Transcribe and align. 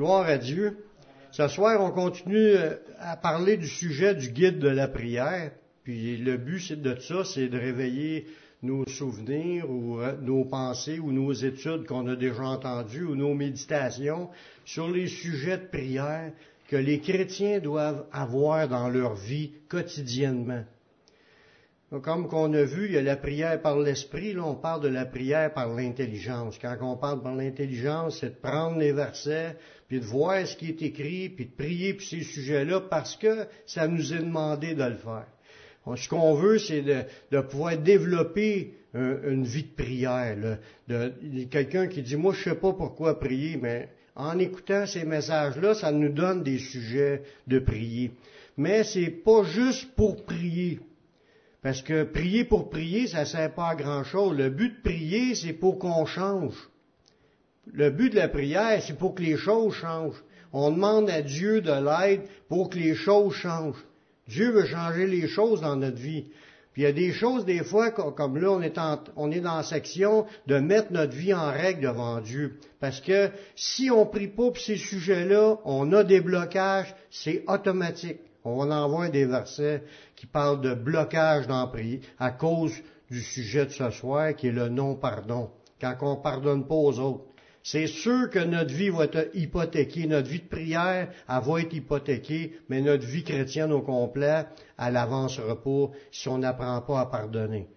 Gloire 0.00 0.24
à 0.24 0.38
Dieu. 0.38 0.78
Ce 1.30 1.46
soir, 1.48 1.78
on 1.84 1.90
continue 1.90 2.54
euh, 2.56 2.76
à 3.00 3.18
parler 3.18 3.58
du 3.58 3.68
sujet 3.68 4.14
du 4.14 4.30
guide 4.30 4.58
de 4.58 4.70
la 4.70 4.88
prière. 4.88 5.52
Puis 5.84 6.16
le 6.16 6.38
but 6.38 6.72
de 6.72 6.98
ça, 6.98 7.22
c'est 7.22 7.48
de 7.48 7.58
réveiller 7.58 8.26
nos 8.62 8.86
souvenirs 8.86 9.68
ou 9.68 10.00
euh, 10.00 10.16
nos 10.22 10.46
pensées 10.46 11.00
ou 11.00 11.12
nos 11.12 11.34
études 11.34 11.84
qu'on 11.84 12.06
a 12.06 12.16
déjà 12.16 12.44
entendues 12.44 13.04
ou 13.04 13.14
nos 13.14 13.34
méditations 13.34 14.30
sur 14.64 14.88
les 14.88 15.06
sujets 15.06 15.58
de 15.58 15.66
prière 15.66 16.32
que 16.68 16.76
les 16.76 17.00
chrétiens 17.00 17.58
doivent 17.58 18.06
avoir 18.10 18.68
dans 18.68 18.88
leur 18.88 19.16
vie 19.16 19.52
quotidiennement. 19.68 20.64
Comme 21.98 22.28
qu'on 22.28 22.54
a 22.54 22.62
vu, 22.62 22.86
il 22.86 22.92
y 22.92 22.98
a 22.98 23.02
la 23.02 23.16
prière 23.16 23.60
par 23.60 23.76
l'esprit, 23.76 24.32
là 24.32 24.44
on 24.44 24.54
parle 24.54 24.80
de 24.80 24.88
la 24.88 25.04
prière 25.04 25.52
par 25.52 25.74
l'intelligence. 25.74 26.56
Quand 26.62 26.76
on 26.82 26.96
parle 26.96 27.20
par 27.20 27.34
l'intelligence, 27.34 28.20
c'est 28.20 28.30
de 28.30 28.40
prendre 28.40 28.78
les 28.78 28.92
versets, 28.92 29.56
puis 29.88 29.98
de 29.98 30.04
voir 30.04 30.46
ce 30.46 30.54
qui 30.56 30.68
est 30.68 30.82
écrit, 30.82 31.28
puis 31.30 31.46
de 31.46 31.50
prier 31.50 31.94
pour 31.94 32.06
ces 32.06 32.22
sujets-là, 32.22 32.82
parce 32.88 33.16
que 33.16 33.44
ça 33.66 33.88
nous 33.88 34.14
est 34.14 34.20
demandé 34.20 34.74
de 34.74 34.84
le 34.84 34.94
faire. 34.94 35.26
Ce 35.96 36.08
qu'on 36.08 36.34
veut, 36.34 36.58
c'est 36.58 36.82
de, 36.82 37.40
pouvoir 37.40 37.76
développer 37.76 38.74
une 38.94 39.42
vie 39.42 39.64
de 39.64 39.74
prière. 39.74 40.58
Quelqu'un 41.50 41.88
qui 41.88 42.02
dit, 42.02 42.14
moi 42.14 42.32
je 42.34 42.44
sais 42.44 42.54
pas 42.54 42.72
pourquoi 42.72 43.18
prier, 43.18 43.58
mais 43.60 43.88
en 44.14 44.38
écoutant 44.38 44.86
ces 44.86 45.04
messages-là, 45.04 45.74
ça 45.74 45.90
nous 45.90 46.12
donne 46.12 46.44
des 46.44 46.58
sujets 46.58 47.22
de 47.48 47.58
prier. 47.58 48.12
Mais 48.56 48.84
c'est 48.84 49.10
pas 49.10 49.42
juste 49.42 49.92
pour 49.96 50.24
prier. 50.24 50.78
Parce 51.62 51.82
que 51.82 52.04
prier 52.04 52.44
pour 52.44 52.70
prier, 52.70 53.06
ça 53.06 53.20
ne 53.20 53.24
sert 53.26 53.54
pas 53.54 53.70
à 53.70 53.74
grand-chose. 53.74 54.36
Le 54.36 54.48
but 54.48 54.76
de 54.76 54.82
prier, 54.82 55.34
c'est 55.34 55.52
pour 55.52 55.78
qu'on 55.78 56.06
change. 56.06 56.56
Le 57.72 57.90
but 57.90 58.10
de 58.10 58.16
la 58.16 58.28
prière, 58.28 58.82
c'est 58.82 58.96
pour 58.96 59.14
que 59.14 59.22
les 59.22 59.36
choses 59.36 59.74
changent. 59.74 60.24
On 60.52 60.70
demande 60.70 61.10
à 61.10 61.22
Dieu 61.22 61.60
de 61.60 61.70
l'aide 61.70 62.22
pour 62.48 62.70
que 62.70 62.78
les 62.78 62.94
choses 62.94 63.34
changent. 63.34 63.84
Dieu 64.26 64.50
veut 64.50 64.66
changer 64.66 65.06
les 65.06 65.28
choses 65.28 65.60
dans 65.60 65.76
notre 65.76 65.98
vie. 65.98 66.26
Puis 66.72 66.82
il 66.82 66.84
y 66.84 66.88
a 66.88 66.92
des 66.92 67.12
choses, 67.12 67.44
des 67.44 67.64
fois, 67.64 67.90
comme 67.90 68.38
là, 68.38 68.50
on 68.52 68.62
est, 68.62 68.78
on 69.16 69.30
est 69.30 69.40
dans 69.40 69.56
la 69.56 69.62
section 69.62 70.26
de 70.46 70.58
mettre 70.58 70.92
notre 70.92 71.14
vie 71.14 71.34
en 71.34 71.50
règle 71.50 71.82
devant 71.82 72.20
Dieu. 72.20 72.58
Parce 72.78 73.00
que 73.00 73.30
si 73.56 73.90
on 73.90 74.06
prie 74.06 74.28
pas 74.28 74.50
pour 74.50 74.58
ces 74.58 74.76
sujets-là, 74.76 75.58
on 75.64 75.92
a 75.92 76.04
des 76.04 76.20
blocages, 76.20 76.94
c'est 77.10 77.44
automatique. 77.48 78.20
On 78.44 78.64
va 78.64 78.74
en 78.74 78.88
voir 78.88 79.10
des 79.10 79.26
versets 79.26 79.82
qui 80.20 80.26
parlent 80.26 80.60
de 80.60 80.74
blocage 80.74 81.46
prière 81.72 82.00
à 82.18 82.30
cause 82.30 82.74
du 83.10 83.22
sujet 83.22 83.64
de 83.64 83.70
ce 83.70 83.88
soir 83.88 84.36
qui 84.36 84.48
est 84.48 84.52
le 84.52 84.68
non-pardon. 84.68 85.48
Quand 85.80 85.96
on 86.02 86.16
ne 86.16 86.22
pardonne 86.22 86.68
pas 86.68 86.74
aux 86.74 86.98
autres. 86.98 87.24
C'est 87.62 87.86
sûr 87.86 88.28
que 88.28 88.38
notre 88.38 88.74
vie 88.74 88.90
va 88.90 89.04
être 89.04 89.30
hypothéquée, 89.34 90.06
notre 90.06 90.28
vie 90.28 90.40
de 90.40 90.48
prière, 90.48 91.08
elle 91.26 91.42
va 91.42 91.60
être 91.62 91.72
hypothéquée, 91.72 92.52
mais 92.68 92.82
notre 92.82 93.06
vie 93.06 93.24
chrétienne 93.24 93.72
au 93.72 93.80
complet, 93.80 94.44
elle 94.78 94.92
n'avancera 94.92 95.58
pas 95.62 95.90
si 96.12 96.28
on 96.28 96.36
n'apprend 96.36 96.82
pas 96.82 97.00
à 97.00 97.06
pardonner. 97.06 97.68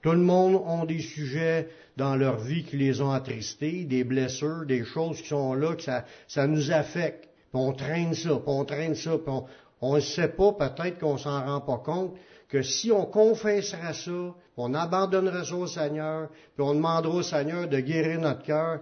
Tout 0.00 0.12
le 0.12 0.18
monde 0.18 0.62
a 0.66 0.86
des 0.86 1.00
sujets 1.00 1.68
dans 1.98 2.16
leur 2.16 2.38
vie 2.38 2.64
qui 2.64 2.78
les 2.78 3.02
ont 3.02 3.10
attristés, 3.10 3.84
des 3.84 4.04
blessures, 4.04 4.64
des 4.64 4.84
choses 4.84 5.20
qui 5.20 5.28
sont 5.28 5.52
là, 5.52 5.74
que 5.74 5.82
ça, 5.82 6.06
ça 6.28 6.46
nous 6.46 6.72
affecte. 6.72 7.24
Puis 7.24 7.60
on 7.60 7.72
traîne 7.72 8.14
ça, 8.14 8.30
puis 8.30 8.44
on 8.46 8.64
traîne 8.64 8.94
ça, 8.94 9.18
puis 9.18 9.28
on, 9.28 9.44
on 9.80 9.96
ne 9.96 10.00
sait 10.00 10.28
pas, 10.28 10.52
peut-être 10.52 10.98
qu'on 10.98 11.16
s'en 11.16 11.44
rend 11.44 11.60
pas 11.60 11.78
compte, 11.78 12.14
que 12.48 12.62
si 12.62 12.90
on 12.90 13.06
confessera 13.06 13.94
ça, 13.94 14.34
on 14.56 14.74
abandonnera 14.74 15.44
ça 15.44 15.54
au 15.54 15.66
Seigneur, 15.66 16.28
puis 16.54 16.64
on 16.64 16.74
demandera 16.74 17.14
au 17.14 17.22
Seigneur 17.22 17.68
de 17.68 17.80
guérir 17.80 18.20
notre 18.20 18.42
cœur, 18.42 18.80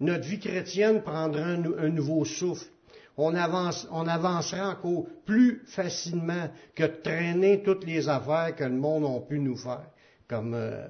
notre 0.00 0.24
vie 0.24 0.40
chrétienne 0.40 1.02
prendra 1.02 1.42
un, 1.42 1.88
nouveau 1.88 2.24
souffle. 2.24 2.66
On, 3.16 3.34
avance, 3.34 3.86
on 3.90 4.06
avancera 4.06 4.70
encore 4.70 5.06
plus 5.24 5.62
facilement 5.66 6.50
que 6.74 6.82
de 6.82 7.02
traîner 7.02 7.62
toutes 7.62 7.86
les 7.86 8.08
affaires 8.08 8.54
que 8.54 8.64
le 8.64 8.76
monde 8.76 9.04
a 9.04 9.20
pu 9.20 9.38
nous 9.38 9.56
faire, 9.56 9.86
comme 10.28 10.52
euh, 10.54 10.86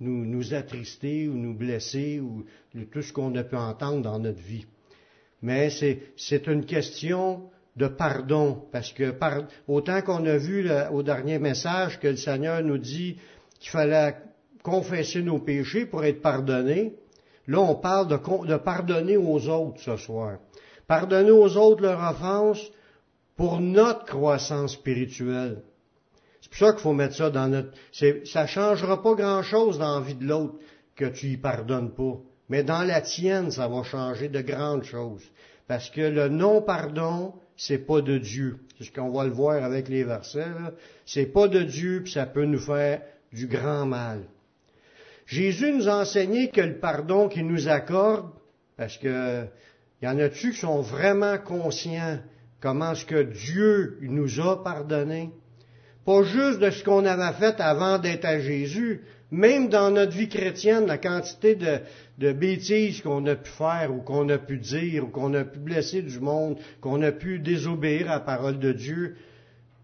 nous, 0.00 0.26
nous 0.26 0.52
attrister 0.52 1.28
ou 1.28 1.34
nous 1.34 1.54
blesser 1.54 2.20
ou 2.20 2.44
tout 2.90 3.02
ce 3.02 3.12
qu'on 3.12 3.34
a 3.36 3.44
pu 3.44 3.56
entendre 3.56 4.02
dans 4.02 4.18
notre 4.18 4.40
vie. 4.40 4.66
Mais 5.40 5.70
c'est 5.70 6.46
une 6.46 6.64
question 6.64 7.50
de 7.76 7.88
pardon, 7.88 8.64
parce 8.70 8.92
que 8.92 9.14
autant 9.66 10.00
qu'on 10.02 10.24
a 10.26 10.36
vu 10.36 10.70
au 10.92 11.02
dernier 11.02 11.38
message 11.38 11.98
que 11.98 12.08
le 12.08 12.16
Seigneur 12.16 12.62
nous 12.62 12.78
dit 12.78 13.18
qu'il 13.58 13.70
fallait 13.70 14.16
confesser 14.62 15.22
nos 15.22 15.40
péchés 15.40 15.84
pour 15.86 16.04
être 16.04 16.22
pardonnés, 16.22 16.94
là 17.48 17.60
on 17.60 17.74
parle 17.74 18.08
de, 18.08 18.46
de 18.46 18.56
pardonner 18.56 19.16
aux 19.16 19.48
autres 19.48 19.80
ce 19.80 19.96
soir. 19.96 20.38
Pardonner 20.86 21.32
aux 21.32 21.56
autres 21.56 21.82
leur 21.82 22.00
offense 22.00 22.60
pour 23.36 23.60
notre 23.60 24.04
croissance 24.04 24.74
spirituelle. 24.74 25.62
C'est 26.40 26.50
pour 26.50 26.58
ça 26.58 26.72
qu'il 26.72 26.82
faut 26.82 26.92
mettre 26.92 27.16
ça 27.16 27.30
dans 27.30 27.48
notre... 27.48 27.70
Ça 28.24 28.46
changera 28.46 29.02
pas 29.02 29.14
grand-chose 29.14 29.78
dans 29.78 29.98
la 29.98 30.06
vie 30.06 30.14
de 30.14 30.26
l'autre 30.26 30.54
que 30.94 31.06
tu 31.06 31.28
y 31.28 31.36
pardonnes 31.36 31.92
pas. 31.92 32.18
Mais 32.48 32.62
dans 32.62 32.82
la 32.82 33.00
tienne, 33.00 33.50
ça 33.50 33.66
va 33.66 33.82
changer 33.82 34.28
de 34.28 34.42
grandes 34.42 34.84
choses. 34.84 35.24
Parce 35.66 35.88
que 35.90 36.02
le 36.02 36.28
non-pardon, 36.28 37.32
c'est 37.56 37.78
pas 37.78 38.00
de 38.00 38.18
Dieu. 38.18 38.58
C'est 38.78 38.84
ce 38.84 38.92
qu'on 38.92 39.10
va 39.10 39.24
le 39.24 39.30
voir 39.30 39.62
avec 39.62 39.88
les 39.88 40.04
versets. 40.04 40.46
C'est 41.06 41.26
pas 41.26 41.48
de 41.48 41.62
Dieu, 41.62 42.02
puis 42.02 42.12
ça 42.12 42.26
peut 42.26 42.44
nous 42.44 42.58
faire 42.58 43.02
du 43.32 43.46
grand 43.46 43.86
mal. 43.86 44.24
Jésus 45.26 45.72
nous 45.72 45.88
a 45.88 46.02
enseigné 46.02 46.50
que 46.50 46.60
le 46.60 46.78
pardon 46.78 47.28
qu'il 47.28 47.46
nous 47.46 47.68
accorde, 47.68 48.30
parce 48.76 48.98
que 48.98 49.46
y 50.02 50.06
en 50.06 50.18
a-tu 50.18 50.52
qui 50.52 50.58
sont 50.58 50.82
vraiment 50.82 51.38
conscients 51.38 52.18
comment 52.60 52.94
ce 52.94 53.04
que 53.04 53.22
Dieu 53.22 53.98
nous 54.02 54.40
a 54.40 54.62
pardonné? 54.62 55.30
Pas 56.04 56.22
juste 56.22 56.60
de 56.60 56.70
ce 56.70 56.84
qu'on 56.84 57.04
avait 57.06 57.36
fait 57.38 57.60
avant 57.60 57.98
d'être 57.98 58.26
à 58.26 58.38
Jésus, 58.38 59.00
même 59.30 59.68
dans 59.68 59.90
notre 59.90 60.12
vie 60.12 60.28
chrétienne, 60.28 60.86
la 60.86 60.98
quantité 60.98 61.56
de, 61.56 62.32
bêtises 62.32 63.00
qu'on 63.00 63.26
a 63.26 63.34
pu 63.34 63.50
faire 63.50 63.92
ou 63.92 64.00
qu'on 64.00 64.28
a 64.28 64.38
pu 64.38 64.58
dire 64.58 65.04
ou 65.04 65.08
qu'on 65.08 65.34
a 65.34 65.44
pu 65.44 65.58
blesser 65.58 66.02
du 66.02 66.20
monde, 66.20 66.58
qu'on 66.80 67.02
a 67.02 67.10
pu 67.10 67.38
désobéir 67.38 68.10
à 68.10 68.14
la 68.14 68.20
parole 68.20 68.58
de 68.58 68.72
Dieu, 68.72 69.16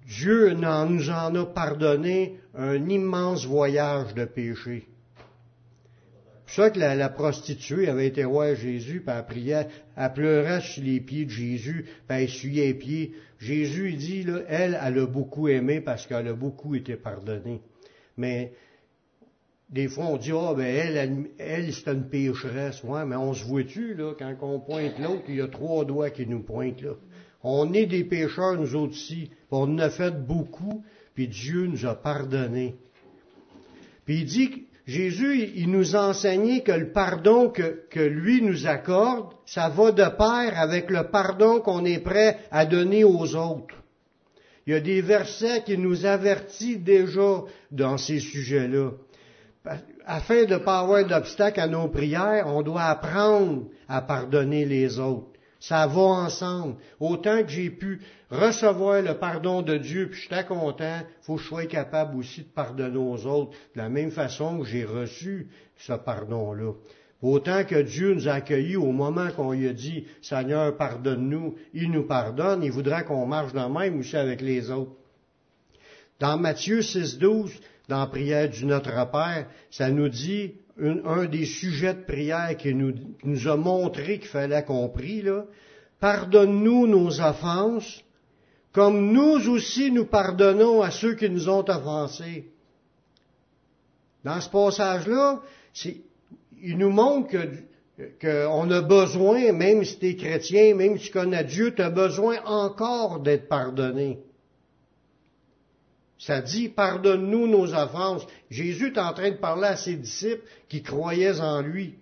Dieu 0.06 0.52
nous 0.52 1.10
en 1.10 1.34
a 1.34 1.44
pardonné 1.46 2.38
un 2.54 2.88
immense 2.88 3.46
voyage 3.46 4.14
de 4.14 4.24
péché. 4.24 4.89
C'est 6.50 6.62
ça 6.62 6.70
que 6.70 6.80
la, 6.80 7.08
prostituée 7.08 7.88
avait 7.88 8.08
été 8.08 8.24
voir 8.24 8.56
Jésus, 8.56 9.02
puis 9.06 9.14
elle 9.16 9.24
priait, 9.24 9.68
elle 9.96 10.12
pleurait 10.12 10.60
sur 10.60 10.82
les 10.82 11.00
pieds 11.00 11.24
de 11.24 11.30
Jésus, 11.30 11.84
puis 11.84 12.02
elle 12.08 12.24
essuyait 12.24 12.66
les 12.66 12.74
pieds. 12.74 13.12
Jésus, 13.38 13.90
il 13.90 13.96
dit, 13.98 14.22
là, 14.24 14.40
elle, 14.48 14.76
elle 14.82 14.98
a 14.98 15.06
beaucoup 15.06 15.46
aimé 15.46 15.80
parce 15.80 16.08
qu'elle 16.08 16.26
a 16.26 16.32
beaucoup 16.32 16.74
été 16.74 16.96
pardonnée. 16.96 17.60
Mais 18.16 18.52
des 19.68 19.86
fois, 19.86 20.06
on 20.06 20.16
dit, 20.16 20.32
ah, 20.32 20.52
ben, 20.56 20.66
elle, 20.66 21.28
elle, 21.38 21.72
c'est 21.72 21.88
une 21.88 22.08
pécheresse. 22.08 22.82
Ouais, 22.82 23.04
mais 23.04 23.14
on 23.14 23.32
se 23.32 23.44
voit-tu, 23.44 23.94
là, 23.94 24.14
quand 24.18 24.34
on 24.42 24.58
pointe 24.58 24.98
l'autre, 24.98 25.22
il 25.28 25.36
y 25.36 25.40
a 25.40 25.46
trois 25.46 25.84
doigts 25.84 26.10
qui 26.10 26.26
nous 26.26 26.42
pointent, 26.42 26.82
là. 26.82 26.94
On 27.44 27.72
est 27.72 27.86
des 27.86 28.02
pécheurs, 28.02 28.56
nous 28.56 28.74
autres 28.74 28.94
aussi. 28.94 29.30
On 29.52 29.72
en 29.74 29.78
a 29.78 29.88
fait 29.88 30.26
beaucoup, 30.26 30.84
puis 31.14 31.28
Dieu 31.28 31.66
nous 31.66 31.86
a 31.86 31.94
pardonné. 31.94 32.74
Puis 34.04 34.22
il 34.22 34.24
dit, 34.24 34.66
Jésus, 34.90 35.52
il 35.54 35.70
nous 35.70 35.94
a 35.94 36.08
enseigné 36.08 36.62
que 36.62 36.72
le 36.72 36.92
pardon 36.92 37.48
que, 37.50 38.00
lui 38.00 38.42
nous 38.42 38.66
accorde, 38.66 39.34
ça 39.46 39.68
va 39.68 39.92
de 39.92 40.02
pair 40.02 40.58
avec 40.58 40.90
le 40.90 41.04
pardon 41.04 41.60
qu'on 41.60 41.84
est 41.84 42.00
prêt 42.00 42.38
à 42.50 42.66
donner 42.66 43.04
aux 43.04 43.36
autres. 43.36 43.76
Il 44.66 44.72
y 44.72 44.76
a 44.76 44.80
des 44.80 45.00
versets 45.00 45.62
qui 45.64 45.78
nous 45.78 46.06
avertissent 46.06 46.80
déjà 46.80 47.42
dans 47.70 47.98
ces 47.98 48.18
sujets-là 48.18 48.90
afin 50.06 50.44
de 50.44 50.54
ne 50.54 50.58
pas 50.58 50.80
avoir 50.80 51.04
d'obstacle 51.06 51.60
à 51.60 51.66
nos 51.66 51.88
prières, 51.88 52.46
on 52.46 52.62
doit 52.62 52.84
apprendre 52.84 53.64
à 53.88 54.02
pardonner 54.02 54.64
les 54.64 54.98
autres. 54.98 55.29
Ça 55.60 55.86
va 55.86 56.00
ensemble. 56.00 56.76
Autant 56.98 57.42
que 57.42 57.48
j'ai 57.48 57.68
pu 57.70 58.00
recevoir 58.30 59.02
le 59.02 59.14
pardon 59.18 59.60
de 59.60 59.76
Dieu, 59.76 60.08
puis 60.08 60.22
j'étais 60.22 60.44
content, 60.44 61.00
faut 61.20 61.36
que 61.36 61.42
je 61.42 61.46
sois 61.46 61.66
capable 61.66 62.16
aussi 62.16 62.40
de 62.40 62.48
pardonner 62.48 62.96
aux 62.96 63.26
autres 63.26 63.52
de 63.74 63.80
la 63.80 63.90
même 63.90 64.10
façon 64.10 64.60
que 64.60 64.64
j'ai 64.64 64.84
reçu 64.84 65.48
ce 65.76 65.92
pardon-là. 65.92 66.72
Autant 67.22 67.64
que 67.64 67.82
Dieu 67.82 68.14
nous 68.14 68.28
a 68.28 68.32
accueillis 68.32 68.76
au 68.76 68.92
moment 68.92 69.30
qu'on 69.32 69.52
lui 69.52 69.68
a 69.68 69.74
dit, 69.74 70.06
Seigneur, 70.22 70.76
pardonne-nous, 70.78 71.56
il 71.74 71.90
nous 71.90 72.06
pardonne, 72.06 72.62
il 72.62 72.72
voudra 72.72 73.02
qu'on 73.02 73.26
marche 73.26 73.52
dans 73.52 73.68
le 73.68 73.74
même 73.74 73.98
aussi 73.98 74.16
avec 74.16 74.40
les 74.40 74.70
autres. 74.70 74.92
Dans 76.18 76.38
Matthieu 76.38 76.80
6, 76.80 77.18
12, 77.18 77.52
dans 77.88 78.00
la 78.00 78.06
prière 78.06 78.48
du 78.48 78.64
Notre 78.64 79.10
Père, 79.10 79.46
ça 79.70 79.90
nous 79.90 80.08
dit 80.08 80.54
un, 80.80 81.24
des 81.26 81.44
sujets 81.44 81.94
de 81.94 82.02
prière 82.02 82.56
qui 82.56 82.74
nous, 82.74 83.48
a 83.48 83.56
montré 83.56 84.18
qu'il 84.18 84.28
fallait 84.28 84.64
qu'on 84.64 84.92
là. 85.22 85.44
Pardonne-nous 86.00 86.86
nos 86.86 87.20
offenses, 87.20 88.02
comme 88.72 89.12
nous 89.12 89.50
aussi 89.50 89.90
nous 89.90 90.06
pardonnons 90.06 90.80
à 90.80 90.90
ceux 90.90 91.14
qui 91.14 91.28
nous 91.28 91.48
ont 91.48 91.64
offensés. 91.68 92.50
Dans 94.24 94.40
ce 94.40 94.48
passage-là, 94.48 95.40
il 96.62 96.78
nous 96.78 96.90
montre 96.90 97.28
que 97.30 97.46
qu'on 98.20 98.70
a 98.70 98.80
besoin, 98.80 99.52
même 99.52 99.84
si 99.84 99.98
tu 99.98 100.06
es 100.06 100.16
chrétien, 100.16 100.74
même 100.74 100.96
si 100.98 101.06
tu 101.06 101.12
connais 101.12 101.44
Dieu, 101.44 101.74
tu 101.74 101.82
as 101.82 101.90
besoin 101.90 102.36
encore 102.46 103.20
d'être 103.20 103.46
pardonné. 103.48 104.20
Ça 106.20 106.42
dit, 106.42 106.68
pardonne-nous 106.68 107.46
nos 107.46 107.74
offenses. 107.74 108.26
Jésus 108.50 108.88
est 108.88 108.98
en 108.98 109.14
train 109.14 109.30
de 109.30 109.36
parler 109.36 109.68
à 109.68 109.76
ses 109.76 109.94
disciples 109.94 110.42
qui 110.68 110.82
croyaient 110.82 111.40
en 111.40 111.62
lui. 111.62 111.94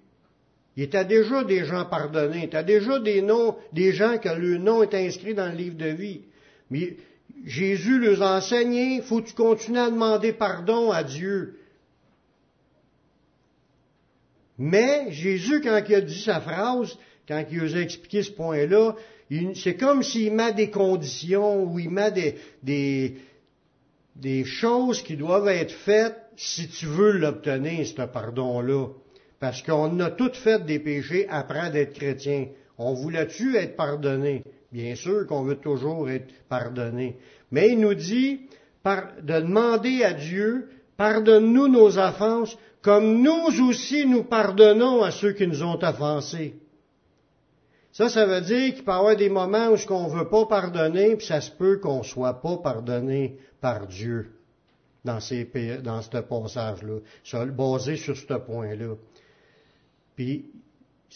Il 0.77 0.83
était 0.83 1.05
déjà 1.05 1.45
des 1.45 1.65
gens 1.65 1.85
pardonnés. 1.85 2.39
Il 2.39 2.45
était 2.45 2.65
déjà 2.65 2.99
des 2.99 3.23
noms, 3.23 3.57
des 3.73 3.93
gens 3.93 4.19
que 4.19 4.29
le 4.29 4.59
nom 4.59 4.83
est 4.83 4.95
inscrit 4.95 5.35
dans 5.35 5.49
le 5.49 5.57
livre 5.57 5.77
de 5.77 5.87
vie. 5.87 6.23
Mais 6.69 6.97
Jésus 7.45 8.01
leur 8.01 8.21
a 8.23 8.39
enseigné, 8.39 9.01
faut 9.03 9.23
que 9.23 9.29
tu 9.29 9.35
continues 9.35 9.79
à 9.79 9.91
demander 9.91 10.33
pardon 10.33 10.91
à 10.91 11.05
Dieu. 11.05 11.57
Mais 14.59 15.13
Jésus, 15.13 15.61
quand 15.61 15.81
il 15.89 15.95
a 15.95 16.01
dit 16.01 16.21
sa 16.21 16.41
phrase, 16.41 16.99
quand 17.29 17.45
il 17.53 17.59
nous 17.59 17.77
a 17.77 17.81
expliqué 17.81 18.25
ce 18.25 18.33
point-là, 18.33 18.97
c'est 19.55 19.77
comme 19.77 20.03
s'il 20.03 20.33
met 20.33 20.55
des 20.55 20.71
conditions 20.71 21.65
ou 21.65 21.79
il 21.79 21.91
met 21.91 22.35
des, 22.63 23.17
des 24.19 24.45
choses 24.45 25.03
qui 25.03 25.17
doivent 25.17 25.49
être 25.49 25.73
faites 25.73 26.17
si 26.37 26.69
tu 26.69 26.87
veux 26.87 27.13
l'obtenir, 27.13 27.87
ce 27.87 28.03
pardon-là. 28.03 28.89
Parce 29.41 29.63
qu'on 29.63 29.99
a 30.01 30.11
toutes 30.11 30.37
fait 30.37 30.65
des 30.65 30.81
péchés 30.81 31.27
après 31.29 31.71
d'être 31.71 31.95
chrétien. 31.95 32.47
On 32.77 32.95
voulait-tu 32.95 33.57
être 33.57 33.77
pardonné? 33.77 34.43
Bien 34.73 34.95
sûr 34.95 35.27
qu'on 35.27 35.45
veut 35.45 35.57
toujours 35.57 36.11
être 36.11 36.33
pardonné. 36.49 37.17
Mais 37.51 37.71
il 37.71 37.81
nous 37.81 37.95
dit 37.95 38.41
de 38.85 39.41
demander 39.41 40.03
à 40.03 40.13
Dieu, 40.13 40.69
pardonne-nous 40.97 41.69
nos 41.69 41.99
offenses, 41.99 42.57
comme 42.83 43.23
nous 43.23 43.69
aussi 43.69 44.07
nous 44.07 44.25
pardonnons 44.25 45.03
à 45.03 45.11
ceux 45.11 45.33
qui 45.33 45.47
nous 45.47 45.63
ont 45.63 45.83
offensés. 45.83 46.55
Ça, 47.93 48.09
ça 48.09 48.27
veut 48.27 48.41
dire 48.43 48.75
qu'il 48.75 48.85
peut 48.85 48.93
y 48.93 48.95
avoir 48.95 49.17
des 49.17 49.29
moments 49.29 49.69
où 49.69 49.77
ce 49.77 49.87
qu'on 49.87 50.09
veut 50.09 50.29
pas 50.29 50.47
pardonner, 50.47 51.17
puis 51.17 51.27
ça 51.27 51.41
se 51.41 51.51
peut 51.51 51.79
qu'on 51.79 52.03
soit 52.03 52.41
pas 52.41 52.59
pardonné 52.59 53.39
par 53.61 53.87
Dieu 53.87 54.31
dans, 55.05 55.21
ces, 55.21 55.49
dans 55.83 56.03
ce 56.03 56.19
passage-là, 56.19 57.47
basé 57.47 57.97
sur 57.97 58.17
ce 58.17 58.35
point-là. 58.35 58.95
Puis, 60.17 60.51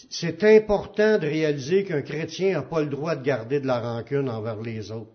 c'est 0.09 0.43
important 0.45 1.19
de 1.19 1.27
réaliser 1.27 1.85
qu'un 1.85 2.03
chrétien 2.03 2.53
n'a 2.53 2.63
pas 2.63 2.81
le 2.81 2.89
droit 2.89 3.15
de 3.15 3.23
garder 3.23 3.61
de 3.61 3.67
la 3.67 3.81
rancune 3.81 4.29
envers 4.31 4.61
les 4.61 4.91
autres. 4.91 5.11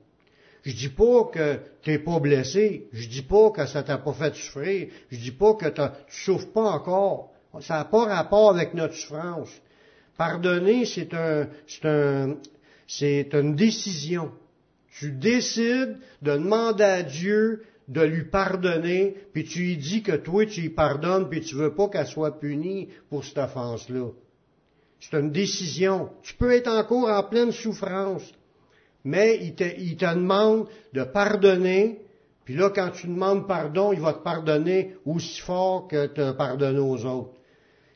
Je 0.64 0.74
dis 0.74 0.90
pas 0.90 1.24
que 1.32 1.60
tu 1.82 1.92
n'es 1.92 2.00
pas 2.00 2.20
blessé, 2.20 2.90
je 2.92 3.08
dis 3.08 3.22
pas 3.22 3.52
que 3.52 3.66
ça 3.66 3.84
t'a 3.84 3.98
pas 3.98 4.14
fait 4.14 4.36
souffrir, 4.36 4.90
je 5.10 5.18
dis 5.18 5.32
pas 5.32 5.54
que 5.54 5.70
tu 5.70 5.82
souffres 6.10 6.52
pas 6.52 6.70
encore. 6.72 7.32
Ça 7.62 7.76
n'a 7.76 7.86
pas 7.86 8.06
rapport 8.06 8.52
avec 8.52 8.74
notre 8.74 8.94
souffrance. 8.94 9.50
Pardonner, 10.18 10.86
c'est 10.86 11.14
un, 11.14 11.48
un, 11.84 12.36
une 13.02 13.56
décision. 13.56 14.32
Tu 15.00 15.12
décides 15.12 15.98
de 16.22 16.32
demander 16.32 16.84
à 16.84 17.04
Dieu 17.04 17.64
de 17.88 18.02
lui 18.02 18.26
pardonner, 18.26 19.16
puis 19.34 19.46
tu 19.46 19.60
lui 19.60 19.78
dis 19.78 20.04
que 20.04 20.16
toi 20.16 20.46
tu 20.46 20.62
lui 20.62 20.70
pardonnes, 20.70 21.30
puis 21.30 21.42
tu 21.42 21.56
veux 21.56 21.74
pas 21.74 21.88
qu'elle 21.88 22.08
soit 22.08 22.40
punie 22.40 22.90
pour 23.10 23.24
cette 23.24 23.38
offense-là. 23.38 24.10
C'est 25.00 25.18
une 25.18 25.32
décision. 25.32 26.10
Tu 26.24 26.34
peux 26.34 26.52
être 26.52 26.68
encore 26.68 27.10
en 27.10 27.24
pleine 27.24 27.52
souffrance, 27.52 28.24
mais 29.04 29.38
il 29.42 29.56
te, 29.56 29.64
il 29.64 29.96
te 29.96 30.14
demande 30.14 30.68
de 30.94 31.04
pardonner, 31.04 32.02
puis 32.44 32.56
là, 32.56 32.72
quand 32.72 32.90
tu 32.92 33.08
demandes 33.08 33.48
pardon, 33.48 33.94
il 33.94 34.02
va 34.02 34.14
te 34.14 34.24
pardonner 34.24 34.96
aussi 35.06 35.40
fort 35.40 35.88
que 35.88 36.08
te 36.08 36.32
pardonner 36.32 36.80
aux 36.80 37.06
autres. 37.06 37.34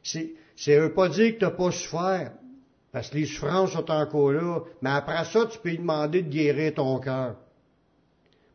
C'est, 0.03 0.33
ça 0.61 0.79
veut 0.79 0.93
pas 0.93 1.09
dire 1.09 1.33
que 1.33 1.39
tu 1.39 1.45
n'as 1.45 1.51
pas 1.51 1.71
souffert, 1.71 2.33
parce 2.91 3.09
que 3.09 3.17
les 3.17 3.25
souffrances 3.25 3.71
sont 3.71 3.89
encore 3.89 4.31
là, 4.31 4.59
mais 4.83 4.91
après 4.91 5.25
ça, 5.25 5.47
tu 5.47 5.57
peux 5.57 5.75
demander 5.75 6.21
de 6.21 6.29
guérir 6.29 6.75
ton 6.75 6.99
cœur. 6.99 7.35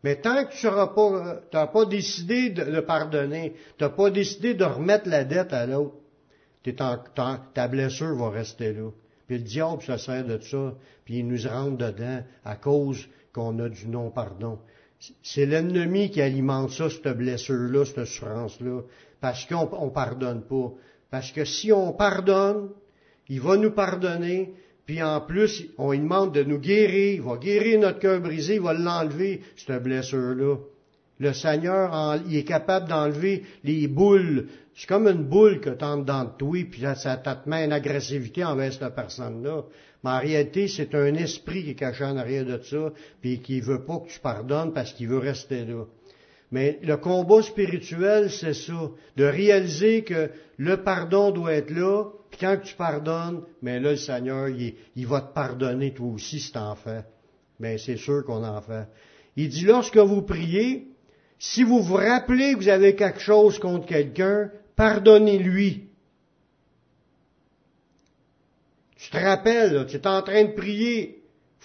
Mais 0.04 0.14
tant 0.14 0.44
que 0.44 0.52
tu 0.52 0.66
n'auras 0.66 0.88
pas, 0.88 1.40
t'as 1.50 1.66
pas 1.66 1.84
décidé 1.84 2.50
de, 2.50 2.62
de 2.62 2.80
pardonner, 2.80 3.54
tu 3.76 3.82
n'as 3.82 3.90
pas 3.90 4.10
décidé 4.10 4.54
de 4.54 4.62
remettre 4.62 5.08
la 5.08 5.24
dette 5.24 5.52
à 5.52 5.66
l'autre, 5.66 5.96
ta 7.54 7.68
blessure 7.68 8.14
va 8.14 8.30
rester 8.30 8.72
là. 8.72 8.90
Puis 9.26 9.38
le 9.38 9.42
diable 9.42 9.82
se 9.82 9.96
sert 9.96 10.24
de 10.24 10.38
ça, 10.38 10.74
puis 11.04 11.18
il 11.18 11.26
nous 11.26 11.48
rentre 11.48 11.76
dedans 11.76 12.22
à 12.44 12.54
cause 12.54 13.08
qu'on 13.32 13.58
a 13.58 13.68
du 13.68 13.88
non-pardon. 13.88 14.60
C'est 15.24 15.46
l'ennemi 15.46 16.10
qui 16.10 16.22
alimente 16.22 16.70
ça, 16.70 16.88
cette 16.88 17.08
blessure-là, 17.16 17.84
cette 17.84 18.04
souffrance-là, 18.04 18.82
parce 19.20 19.44
qu'on 19.46 19.86
ne 19.86 19.90
pardonne 19.90 20.42
pas. 20.42 20.72
Parce 21.16 21.32
que 21.32 21.46
si 21.46 21.72
on 21.72 21.94
pardonne, 21.94 22.68
il 23.30 23.40
va 23.40 23.56
nous 23.56 23.70
pardonner, 23.70 24.52
puis 24.84 25.02
en 25.02 25.22
plus, 25.22 25.64
on 25.78 25.92
lui 25.92 26.00
demande 26.00 26.34
de 26.34 26.42
nous 26.42 26.58
guérir, 26.58 27.14
il 27.14 27.22
va 27.22 27.38
guérir 27.38 27.80
notre 27.80 28.00
cœur 28.00 28.20
brisé, 28.20 28.56
il 28.56 28.60
va 28.60 28.74
l'enlever, 28.74 29.40
cette 29.56 29.82
blessure-là. 29.82 30.56
Le 31.18 31.32
Seigneur, 31.32 32.20
il 32.28 32.36
est 32.36 32.44
capable 32.44 32.90
d'enlever 32.90 33.44
les 33.64 33.88
boules. 33.88 34.48
C'est 34.74 34.86
comme 34.86 35.08
une 35.08 35.24
boule 35.24 35.60
que 35.60 35.70
tu 35.70 35.78
dans 35.78 35.96
de 35.96 36.36
toi, 36.36 36.58
puis 36.70 36.82
ça, 36.82 37.16
te 37.16 37.48
met 37.48 37.64
une 37.64 37.72
agressivité 37.72 38.44
envers 38.44 38.74
cette 38.74 38.94
personne-là. 38.94 39.62
Mais 40.04 40.10
en 40.10 40.20
réalité, 40.20 40.68
c'est 40.68 40.94
un 40.94 41.14
esprit 41.14 41.64
qui 41.64 41.70
est 41.70 41.76
caché 41.76 42.04
en 42.04 42.18
arrière 42.18 42.44
de 42.44 42.62
ça, 42.62 42.92
puis 43.22 43.40
qui 43.40 43.62
veut 43.62 43.86
pas 43.86 44.00
que 44.00 44.10
tu 44.10 44.20
pardonnes 44.20 44.74
parce 44.74 44.92
qu'il 44.92 45.08
veut 45.08 45.16
rester 45.16 45.64
là. 45.64 45.86
Mais 46.52 46.78
le 46.82 46.96
combat 46.96 47.42
spirituel, 47.42 48.30
c'est 48.30 48.54
ça, 48.54 48.90
de 49.16 49.24
réaliser 49.24 50.04
que 50.04 50.30
le 50.58 50.82
pardon 50.82 51.30
doit 51.30 51.54
être 51.54 51.70
là, 51.70 52.04
puis 52.30 52.40
quand 52.40 52.56
tu 52.62 52.74
pardonnes, 52.74 53.42
mais 53.62 53.80
là, 53.80 53.92
le 53.92 53.96
Seigneur, 53.96 54.48
il, 54.48 55.06
va 55.06 55.20
te 55.20 55.34
pardonner 55.34 55.92
toi 55.92 56.06
aussi 56.06 56.38
si 56.38 56.56
en 56.56 56.74
fais. 56.76 57.04
Mais 57.58 57.78
c'est 57.78 57.96
sûr 57.96 58.24
qu'on 58.24 58.44
en 58.44 58.60
fait. 58.60 58.86
Il 59.36 59.48
dit, 59.48 59.64
lorsque 59.64 59.96
vous 59.96 60.22
priez, 60.22 60.86
si 61.38 61.62
vous 61.62 61.82
vous 61.82 61.94
rappelez 61.94 62.52
que 62.52 62.58
vous 62.58 62.68
avez 62.68 62.94
quelque 62.94 63.20
chose 63.20 63.58
contre 63.58 63.86
quelqu'un, 63.86 64.50
pardonnez-lui. 64.76 65.88
Tu 68.96 69.10
te 69.10 69.18
rappelles, 69.18 69.86
tu 69.86 69.96
es 69.96 70.06
en 70.06 70.22
train 70.22 70.44
de 70.44 70.52
prier. 70.52 71.15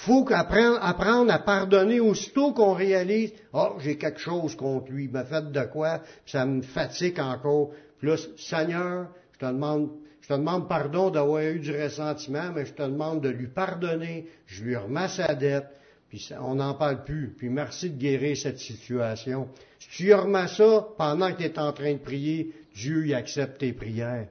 Faut 0.01 0.27
apprendre, 0.31 1.31
à 1.31 1.39
pardonner 1.39 2.00
aussitôt 2.00 2.53
qu'on 2.53 2.74
réalise, 2.74 3.33
oh, 3.53 3.75
j'ai 3.80 3.98
quelque 3.98 4.19
chose 4.19 4.56
contre 4.56 4.92
lui, 4.92 5.06
il 5.06 5.12
m'a 5.12 5.25
fait 5.25 5.51
de 5.51 5.63
quoi, 5.65 6.01
ça 6.25 6.45
me 6.45 6.63
fatigue 6.63 7.19
encore. 7.19 7.71
Puis 8.00 8.07
là, 8.07 8.15
Seigneur, 8.36 9.09
je 9.33 9.39
te 9.39 9.45
demande, 9.45 9.92
je 10.21 10.27
te 10.27 10.33
demande 10.33 10.68
pardon 10.68 11.12
d'avoir 11.12 11.44
eu 11.44 11.59
du 11.59 11.71
ressentiment, 11.71 12.51
mais 12.56 12.65
je 12.65 12.74
te 12.74 12.81
demande 12.81 13.21
de 13.21 13.30
lui 13.30 13.48
pardonner, 13.48 14.27
je 14.48 14.63
lui 14.63 14.75
remets 14.75 15.07
sa 15.07 15.36
dette, 15.36 15.67
puis 16.10 16.29
on 16.41 16.55
n'en 16.55 16.74
parle 16.74 17.03
plus. 17.03 17.36
Puis 17.38 17.50
merci 17.50 17.91
de 17.91 17.98
guérir 17.98 18.36
cette 18.36 18.58
situation. 18.58 19.50
Si 19.77 19.89
tu 19.89 20.13
remets 20.15 20.48
ça 20.48 20.88
pendant 20.98 21.31
que 21.31 21.38
tu 21.38 21.43
es 21.43 21.60
en 21.60 21.74
train 21.74 21.93
de 21.93 22.00
prier, 22.00 22.55
Dieu 22.74 23.05
y 23.05 23.13
accepte 23.13 23.60
tes 23.60 23.74
prières. 23.74 24.27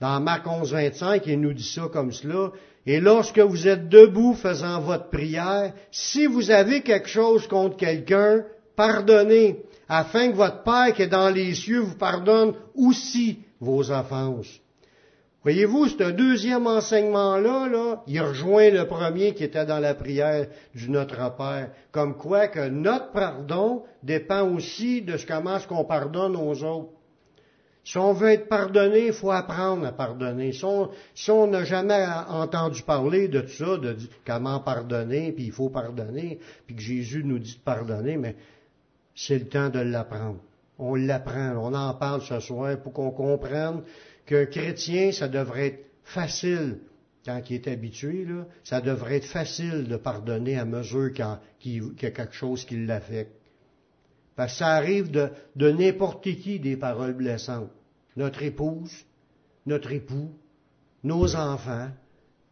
Dans 0.00 0.18
Marc 0.18 0.46
11, 0.46 0.72
25, 0.72 1.26
il 1.26 1.40
nous 1.40 1.52
dit 1.52 1.62
ça 1.62 1.88
comme 1.92 2.10
cela. 2.10 2.50
Et 2.90 2.98
lorsque 2.98 3.38
vous 3.38 3.68
êtes 3.68 3.88
debout 3.88 4.34
faisant 4.34 4.80
votre 4.80 5.10
prière, 5.10 5.72
si 5.92 6.26
vous 6.26 6.50
avez 6.50 6.82
quelque 6.82 7.08
chose 7.08 7.46
contre 7.46 7.76
quelqu'un, 7.76 8.42
pardonnez, 8.74 9.62
afin 9.88 10.32
que 10.32 10.36
votre 10.36 10.64
Père 10.64 10.92
qui 10.92 11.02
est 11.02 11.06
dans 11.06 11.28
les 11.28 11.54
cieux 11.54 11.78
vous 11.78 11.94
pardonne 11.94 12.52
aussi 12.74 13.44
vos 13.60 13.92
offenses. 13.92 14.58
Voyez-vous, 15.44 15.86
ce 15.86 16.10
deuxième 16.10 16.66
enseignement-là, 16.66 17.68
là, 17.68 18.02
il 18.08 18.20
rejoint 18.20 18.70
le 18.70 18.84
premier 18.88 19.34
qui 19.34 19.44
était 19.44 19.64
dans 19.64 19.78
la 19.78 19.94
prière 19.94 20.48
du 20.74 20.90
Notre 20.90 21.36
Père. 21.36 21.70
Comme 21.92 22.16
quoi 22.16 22.48
que 22.48 22.68
notre 22.70 23.12
pardon 23.12 23.84
dépend 24.02 24.50
aussi 24.50 25.00
de 25.00 25.16
comment 25.28 25.58
est-ce 25.58 25.68
qu'on 25.68 25.84
pardonne 25.84 26.34
aux 26.34 26.64
autres. 26.64 26.99
Si 27.82 27.96
on 27.96 28.12
veut 28.12 28.30
être 28.30 28.48
pardonné, 28.48 29.06
il 29.06 29.12
faut 29.12 29.30
apprendre 29.30 29.86
à 29.86 29.92
pardonner. 29.92 30.52
Si 30.52 31.30
on 31.30 31.46
n'a 31.46 31.64
jamais 31.64 32.06
entendu 32.28 32.82
parler 32.82 33.28
de 33.28 33.40
tout 33.40 33.48
ça, 33.48 33.78
de 33.78 33.96
comment 34.26 34.60
pardonner, 34.60 35.32
puis 35.32 35.44
il 35.44 35.52
faut 35.52 35.70
pardonner, 35.70 36.38
puis 36.66 36.76
que 36.76 36.82
Jésus 36.82 37.24
nous 37.24 37.38
dit 37.38 37.56
de 37.56 37.62
pardonner, 37.62 38.16
mais 38.16 38.36
c'est 39.14 39.38
le 39.38 39.48
temps 39.48 39.70
de 39.70 39.80
l'apprendre. 39.80 40.38
On 40.78 40.94
l'apprend, 40.94 41.56
on 41.56 41.74
en 41.74 41.94
parle 41.94 42.22
ce 42.22 42.40
soir 42.40 42.78
pour 42.78 42.92
qu'on 42.92 43.10
comprenne 43.10 43.82
qu'un 44.26 44.46
chrétien, 44.46 45.12
ça 45.12 45.28
devrait 45.28 45.66
être 45.66 45.84
facile 46.04 46.78
quand 47.24 47.40
il 47.50 47.56
est 47.56 47.68
habitué, 47.68 48.26
ça 48.64 48.80
devrait 48.80 49.16
être 49.16 49.26
facile 49.26 49.86
de 49.88 49.96
pardonner 49.96 50.58
à 50.58 50.64
mesure 50.64 51.12
qu'il 51.12 51.74
y 51.74 52.06
a 52.06 52.10
quelque 52.10 52.32
chose 52.32 52.64
qui 52.64 52.86
l'affecte. 52.86 53.39
Parce 54.36 54.52
que 54.52 54.58
ça 54.58 54.68
arrive 54.68 55.10
de, 55.10 55.30
n'importe 55.56 56.22
qui 56.22 56.58
des 56.60 56.76
paroles 56.76 57.14
blessantes. 57.14 57.70
Notre 58.16 58.42
épouse, 58.42 58.92
notre 59.66 59.92
époux, 59.92 60.30
nos 61.04 61.36
enfants, 61.36 61.88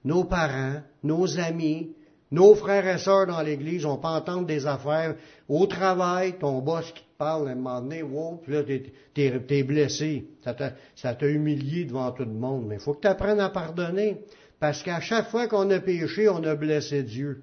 nos 0.04 0.24
parents, 0.24 0.82
nos 1.02 1.38
amis, 1.38 1.92
nos 2.30 2.54
frères 2.54 2.86
et 2.86 2.98
sœurs 2.98 3.26
dans 3.26 3.42
l'Église, 3.42 3.84
on 3.84 3.96
peut 3.96 4.08
entendre 4.08 4.46
des 4.46 4.66
affaires 4.66 5.16
au 5.48 5.66
travail, 5.66 6.38
ton 6.38 6.60
boss 6.60 6.92
parles 7.18 7.48
à 7.48 7.52
un 7.52 7.54
moment 7.56 7.80
donné, 7.80 8.02
wow, 8.02 8.36
puis 8.36 8.52
là, 8.52 8.62
t'es, 8.62 9.42
es, 9.48 9.62
blessé. 9.64 10.28
Ça 10.44 10.54
t'a, 10.54 11.26
humilié 11.26 11.84
devant 11.84 12.12
tout 12.12 12.24
le 12.24 12.32
monde. 12.32 12.66
Mais 12.68 12.76
il 12.76 12.80
faut 12.80 12.94
que 12.94 13.00
tu 13.00 13.08
apprennes 13.08 13.40
à 13.40 13.50
pardonner. 13.50 14.18
Parce 14.60 14.82
qu'à 14.82 15.00
chaque 15.00 15.28
fois 15.28 15.48
qu'on 15.48 15.68
a 15.70 15.80
péché, 15.80 16.28
on 16.28 16.42
a 16.44 16.54
blessé 16.54 17.02
Dieu. 17.02 17.42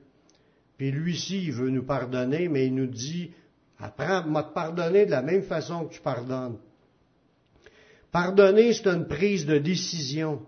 Puis 0.78 0.92
lui-ci, 0.92 1.46
il 1.46 1.52
veut 1.52 1.70
nous 1.70 1.84
pardonner, 1.84 2.50
mais 2.50 2.68
il 2.68 2.76
nous 2.76 2.88
dit, 2.88 3.32
apprends 3.80 4.36
à 4.36 4.44
te 4.44 4.54
pardonner 4.54 5.06
de 5.06 5.12
la 5.12 5.22
même 5.22 5.44
façon 5.44 5.86
que 5.86 5.94
tu 5.94 6.02
pardonnes. 6.02 6.58
Pardonner, 8.12 8.74
c'est 8.74 8.88
une 8.88 9.08
prise 9.08 9.46
de 9.46 9.58
décision. 9.58 10.42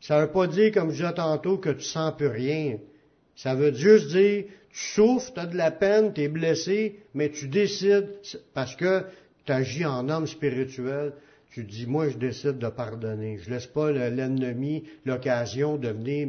Ça 0.00 0.16
ne 0.16 0.26
veut 0.26 0.32
pas 0.32 0.46
dire, 0.46 0.72
comme 0.72 0.90
je 0.90 1.02
disais 1.02 1.14
tantôt, 1.14 1.58
que 1.58 1.70
tu 1.70 1.84
sens 1.84 2.12
plus 2.16 2.28
rien. 2.28 2.78
Ça 3.36 3.54
veut 3.54 3.72
juste 3.72 4.08
dire, 4.08 4.44
tu 4.70 4.78
souffres, 4.94 5.32
tu 5.32 5.40
as 5.40 5.46
de 5.46 5.56
la 5.56 5.70
peine, 5.70 6.12
tu 6.12 6.22
es 6.22 6.28
blessé, 6.28 7.00
mais 7.14 7.30
tu 7.30 7.48
décides, 7.48 8.08
parce 8.54 8.74
que 8.74 9.04
tu 9.44 9.52
agis 9.52 9.86
en 9.86 10.08
homme 10.08 10.26
spirituel, 10.26 11.12
tu 11.50 11.64
dis, 11.64 11.86
moi, 11.86 12.08
je 12.08 12.18
décide 12.18 12.58
de 12.58 12.68
pardonner. 12.68 13.38
Je 13.38 13.50
laisse 13.50 13.66
pas 13.66 13.90
l'ennemi 13.90 14.84
l'occasion 15.04 15.76
de 15.76 15.88
venir 15.88 16.28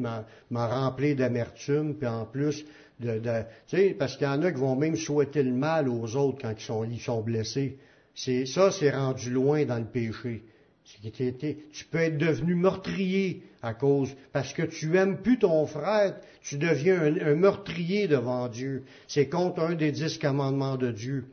m'en 0.50 0.68
remplir 0.68 1.16
d'amertume, 1.16 1.96
puis 1.96 2.08
en 2.08 2.26
plus, 2.26 2.66
de, 3.00 3.94
parce 3.94 4.18
qu'il 4.18 4.28
y 4.28 4.30
en 4.30 4.42
a 4.44 4.52
qui 4.52 4.60
vont 4.60 4.76
même 4.76 4.96
souhaiter 4.96 5.44
le 5.44 5.54
mal 5.54 5.88
aux 5.88 6.16
autres 6.16 6.40
quand 6.42 6.54
ils 6.90 7.00
sont, 7.00 7.22
blessés. 7.22 7.78
Ça, 8.16 8.72
c'est 8.72 8.92
rendu 8.92 9.30
loin 9.30 9.66
dans 9.66 9.78
le 9.78 9.86
péché. 9.86 10.44
Tu 10.84 11.86
peux 11.86 12.00
être 12.00 12.18
devenu 12.18 12.56
meurtrier 12.56 13.44
à 13.62 13.74
cause, 13.74 14.16
parce 14.32 14.54
que 14.54 14.64
tu 14.64 14.98
aimes 14.98 15.18
plus 15.18 15.38
ton 15.38 15.66
frère, 15.66 16.16
tu 16.42 16.58
deviens 16.58 17.02
un, 17.02 17.36
meurtrier 17.36 18.08
devant 18.08 18.48
Dieu. 18.48 18.84
C'est 19.08 19.30
contre 19.30 19.62
un 19.62 19.76
des 19.76 19.92
dix 19.92 20.18
commandements 20.18 20.78
de 20.78 20.92
Dieu. 20.92 21.26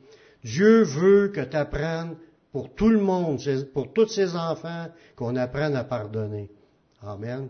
Dieu 0.45 0.83
veut 0.83 1.29
que 1.29 1.41
tu 1.41 1.57
apprennes 1.57 2.17
pour 2.53 2.75
tout 2.75 2.89
le 2.89 3.01
monde, 3.01 3.41
pour 3.73 3.93
tous 3.93 4.09
ses 4.09 4.37
enfants, 4.37 4.89
qu'on 5.15 5.37
apprenne 5.37 5.75
à 5.77 5.85
pardonner. 5.85 6.51
Amen. 7.03 7.49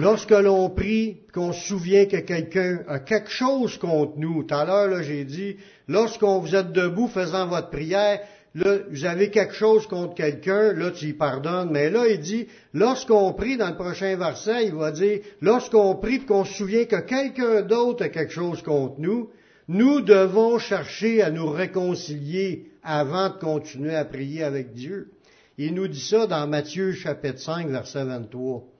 Lorsque 0.00 0.30
l'on 0.30 0.70
prie, 0.70 1.16
qu'on 1.34 1.52
se 1.52 1.66
souvient 1.66 2.06
que 2.06 2.18
quelqu'un 2.18 2.84
a 2.86 3.00
quelque 3.00 3.30
chose 3.30 3.78
contre 3.78 4.12
nous, 4.16 4.44
tout 4.44 4.54
à 4.54 4.64
l'heure, 4.64 5.02
j'ai 5.02 5.24
dit, 5.24 5.56
lorsqu'on 5.88 6.38
vous 6.38 6.54
êtes 6.54 6.70
debout 6.70 7.08
faisant 7.08 7.48
votre 7.48 7.70
prière, 7.70 8.20
là, 8.54 8.76
vous 8.92 9.04
avez 9.04 9.30
quelque 9.30 9.54
chose 9.54 9.88
contre 9.88 10.14
quelqu'un, 10.14 10.72
là, 10.72 10.92
tu 10.92 11.06
y 11.06 11.12
pardonnes. 11.14 11.70
Mais 11.72 11.90
là, 11.90 12.06
il 12.06 12.20
dit, 12.20 12.46
lorsqu'on 12.74 13.32
prie, 13.32 13.56
dans 13.56 13.70
le 13.70 13.74
prochain 13.74 14.16
verset, 14.16 14.66
il 14.66 14.74
va 14.74 14.92
dire, 14.92 15.18
lorsqu'on 15.40 15.96
prie 15.96 16.20
qu'on 16.20 16.44
se 16.44 16.54
souvient 16.54 16.84
que 16.84 17.00
quelqu'un 17.00 17.62
d'autre 17.62 18.04
a 18.04 18.08
quelque 18.08 18.32
chose 18.32 18.62
contre 18.62 19.00
nous, 19.00 19.30
nous 19.66 20.00
devons 20.00 20.60
chercher 20.60 21.22
à 21.22 21.32
nous 21.32 21.50
réconcilier 21.50 22.70
avant 22.84 23.30
de 23.30 23.38
continuer 23.38 23.96
à 23.96 24.04
prier 24.04 24.44
avec 24.44 24.74
Dieu. 24.74 25.10
Il 25.58 25.74
nous 25.74 25.88
dit 25.88 25.98
ça 25.98 26.28
dans 26.28 26.46
Matthieu 26.46 26.92
chapitre 26.92 27.40
5, 27.40 27.66
verset 27.66 28.04
23. 28.04 28.77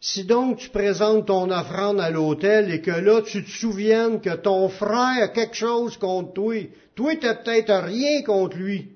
Si 0.00 0.24
donc 0.24 0.58
tu 0.58 0.68
présentes 0.70 1.26
ton 1.26 1.50
offrande 1.50 2.00
à 2.00 2.10
l'autel 2.10 2.70
et 2.70 2.80
que 2.80 2.90
là 2.90 3.20
tu 3.22 3.44
te 3.44 3.50
souviennes 3.50 4.20
que 4.20 4.36
ton 4.36 4.68
frère 4.68 5.22
a 5.22 5.28
quelque 5.28 5.56
chose 5.56 5.96
contre 5.96 6.34
toi, 6.34 6.54
toi 6.94 7.14
tu 7.14 7.20
peut-être 7.20 7.74
rien 7.74 8.22
contre 8.22 8.56
lui, 8.56 8.92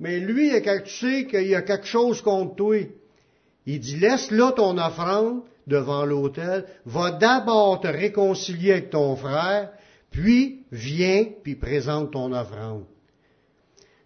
mais 0.00 0.20
lui, 0.20 0.50
tu 0.62 0.90
sais 0.90 1.26
qu'il 1.26 1.54
a 1.54 1.62
quelque 1.62 1.86
chose 1.86 2.22
contre 2.22 2.54
toi. 2.54 2.76
Il 3.66 3.80
dit, 3.80 3.96
laisse 3.96 4.30
là 4.30 4.52
ton 4.52 4.78
offrande 4.78 5.42
devant 5.66 6.04
l'autel, 6.04 6.64
va 6.86 7.10
d'abord 7.10 7.80
te 7.80 7.88
réconcilier 7.88 8.72
avec 8.72 8.90
ton 8.90 9.16
frère, 9.16 9.70
puis 10.10 10.62
viens, 10.72 11.26
puis 11.42 11.56
présente 11.56 12.12
ton 12.12 12.32
offrande. 12.32 12.84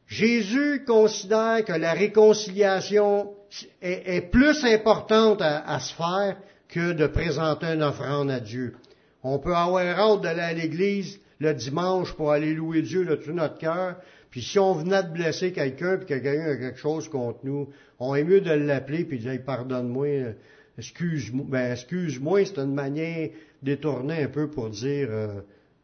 Jésus 0.08 0.84
considère 0.84 1.64
que 1.64 1.72
la 1.72 1.92
réconciliation 1.92 3.34
est, 3.80 4.30
plus 4.30 4.64
importante 4.64 5.40
à, 5.42 5.78
se 5.80 5.94
faire 5.94 6.36
que 6.68 6.92
de 6.92 7.06
présenter 7.06 7.66
une 7.66 7.82
offrande 7.82 8.30
à 8.30 8.40
Dieu. 8.40 8.74
On 9.22 9.38
peut 9.38 9.54
avoir 9.54 9.84
hâte 9.84 10.22
d'aller 10.22 10.40
à 10.40 10.52
l'église 10.52 11.20
le 11.38 11.54
dimanche 11.54 12.12
pour 12.14 12.32
aller 12.32 12.54
louer 12.54 12.82
Dieu 12.82 13.04
de 13.04 13.14
tout 13.16 13.32
notre 13.32 13.58
cœur, 13.58 13.96
puis 14.30 14.42
si 14.42 14.58
on 14.58 14.72
venait 14.72 15.02
de 15.02 15.10
blesser 15.10 15.52
quelqu'un, 15.52 15.98
puis 15.98 16.06
que 16.06 16.14
quelqu'un 16.14 16.52
a 16.52 16.56
quelque 16.56 16.78
chose 16.78 17.08
contre 17.08 17.40
nous, 17.42 17.68
on 17.98 18.14
est 18.14 18.24
mieux 18.24 18.40
de 18.40 18.50
l'appeler 18.50 19.04
puis 19.04 19.18
de 19.18 19.30
dire 19.30 19.44
pardonne-moi, 19.44 20.34
excuse-moi. 20.78 21.46
Ben 21.48 21.72
excuse-moi, 21.72 22.44
c'est 22.46 22.58
une 22.58 22.74
manière 22.74 23.28
détournée 23.62 24.22
un 24.22 24.28
peu 24.28 24.48
pour 24.48 24.70
dire, 24.70 25.08
euh, 25.10 25.40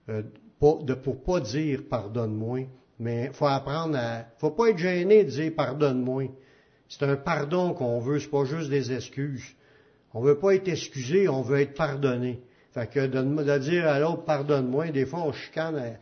euh, 0.08 0.22
de, 0.82 0.94
pour 0.94 1.22
pas 1.22 1.40
dire 1.40 1.82
pardonne-moi, 1.90 2.60
mais 2.98 3.30
faut 3.32 3.46
apprendre 3.46 3.96
à, 3.96 4.24
faut 4.38 4.50
pas 4.50 4.70
être 4.70 4.78
gêné 4.78 5.24
de 5.24 5.30
dire 5.30 5.52
pardonne-moi. 5.54 6.30
C'est 6.88 7.02
un 7.04 7.16
pardon 7.16 7.74
qu'on 7.74 8.00
veut, 8.00 8.18
c'est 8.18 8.30
pas 8.30 8.44
juste 8.44 8.70
des 8.70 8.92
excuses. 8.92 9.44
On 10.14 10.20
veut 10.20 10.38
pas 10.38 10.54
être 10.54 10.68
excusé, 10.68 11.28
on 11.28 11.42
veut 11.42 11.60
être 11.60 11.74
pardonné. 11.74 12.40
Fait 12.72 12.88
que 12.88 13.06
de, 13.06 13.58
dire 13.58 13.86
à 13.86 13.98
l'autre 13.98 14.24
pardonne-moi, 14.24 14.88
des 14.88 15.06
fois 15.06 15.20
on 15.20 15.32
chicane, 15.32 15.98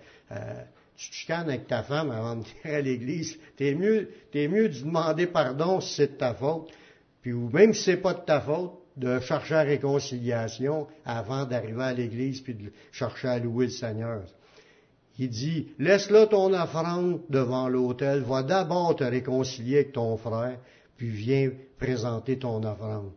tu 0.96 1.10
te 1.10 1.14
chicanes 1.14 1.48
avec 1.48 1.66
ta 1.66 1.82
femme 1.82 2.10
avant 2.10 2.36
de 2.36 2.44
venir 2.44 2.76
à 2.78 2.80
l'église. 2.80 3.38
T'es 3.56 3.74
mieux, 3.74 4.10
t'es 4.32 4.48
mieux 4.48 4.68
de 4.68 4.78
demander 4.80 5.26
pardon 5.26 5.80
si 5.80 5.94
c'est 5.94 6.12
de 6.12 6.18
ta 6.18 6.34
faute. 6.34 6.70
Puis 7.22 7.32
ou 7.32 7.50
même 7.50 7.74
si 7.74 7.82
c'est 7.82 7.96
pas 7.96 8.14
de 8.14 8.20
ta 8.20 8.40
faute, 8.40 8.72
de 8.96 9.20
chercher 9.20 9.54
la 9.54 9.62
réconciliation 9.62 10.86
avant 11.04 11.44
d'arriver 11.44 11.82
à 11.82 11.92
l'église 11.92 12.40
puis 12.40 12.54
de 12.54 12.72
chercher 12.92 13.28
à 13.28 13.38
louer 13.38 13.66
le 13.66 13.72
Seigneur. 13.72 14.22
Il 15.18 15.30
dit, 15.30 15.68
laisse 15.78 16.10
là 16.10 16.26
ton 16.26 16.52
offrande 16.52 17.20
devant 17.30 17.68
l'autel, 17.68 18.20
va 18.22 18.42
d'abord 18.42 18.96
te 18.96 19.04
réconcilier 19.04 19.76
avec 19.76 19.92
ton 19.92 20.16
frère, 20.16 20.58
puis 20.96 21.08
viens 21.08 21.50
présenter 21.78 22.38
ton 22.38 22.62
offrande. 22.64 23.12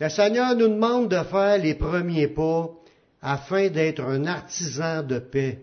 Le 0.00 0.08
Seigneur 0.08 0.56
nous 0.56 0.68
demande 0.68 1.10
de 1.10 1.22
faire 1.22 1.58
les 1.58 1.74
premiers 1.74 2.28
pas 2.28 2.70
afin 3.20 3.68
d'être 3.68 4.02
un 4.02 4.26
artisan 4.26 5.02
de 5.02 5.18
paix. 5.18 5.60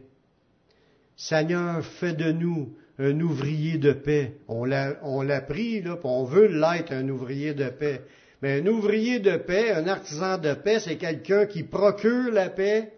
Seigneur, 1.18 1.84
fais 1.84 2.14
de 2.14 2.32
nous 2.32 2.74
un 2.98 3.20
ouvrier 3.20 3.78
de 3.78 3.92
paix. 3.92 4.38
On 4.48 4.64
l'a, 4.64 5.42
pris, 5.42 5.82
là, 5.82 5.98
on 6.04 6.24
veut 6.24 6.48
l'être, 6.48 6.94
un 6.94 7.08
ouvrier 7.10 7.54
de 7.54 7.70
paix. 7.70 8.02
Mais 8.42 8.62
un 8.62 8.68
ouvrier 8.68 9.20
de 9.20 9.36
paix, 9.36 9.72
un 9.72 9.88
artisan 9.88 10.38
de 10.38 10.54
paix, 10.54 10.80
c'est 10.80 10.96
quelqu'un 10.96 11.46
qui 11.46 11.64
procure 11.64 12.32
la 12.32 12.50
paix, 12.50 12.94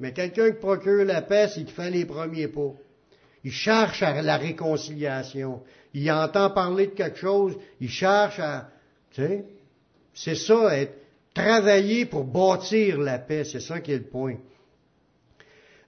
mais 0.00 0.12
quelqu'un 0.12 0.50
qui 0.50 0.58
procure 0.58 1.04
la 1.04 1.22
paix, 1.22 1.48
c'est 1.48 1.64
qui 1.64 1.72
fait 1.72 1.90
les 1.90 2.04
premiers 2.04 2.48
pas. 2.48 2.72
Il 3.44 3.52
cherche 3.52 4.02
à 4.02 4.20
la 4.20 4.36
réconciliation. 4.36 5.62
Il 5.94 6.10
entend 6.10 6.50
parler 6.50 6.86
de 6.88 6.92
quelque 6.92 7.18
chose, 7.18 7.56
il 7.80 7.88
cherche 7.88 8.38
à... 8.38 8.68
Tu 9.10 9.22
sais, 9.22 9.44
c'est 10.12 10.34
ça, 10.34 10.76
être, 10.76 10.94
travailler 11.34 12.04
pour 12.04 12.24
bâtir 12.24 12.98
la 12.98 13.18
paix, 13.18 13.44
c'est 13.44 13.60
ça 13.60 13.80
qui 13.80 13.92
est 13.92 13.98
le 13.98 14.04
point. 14.04 14.36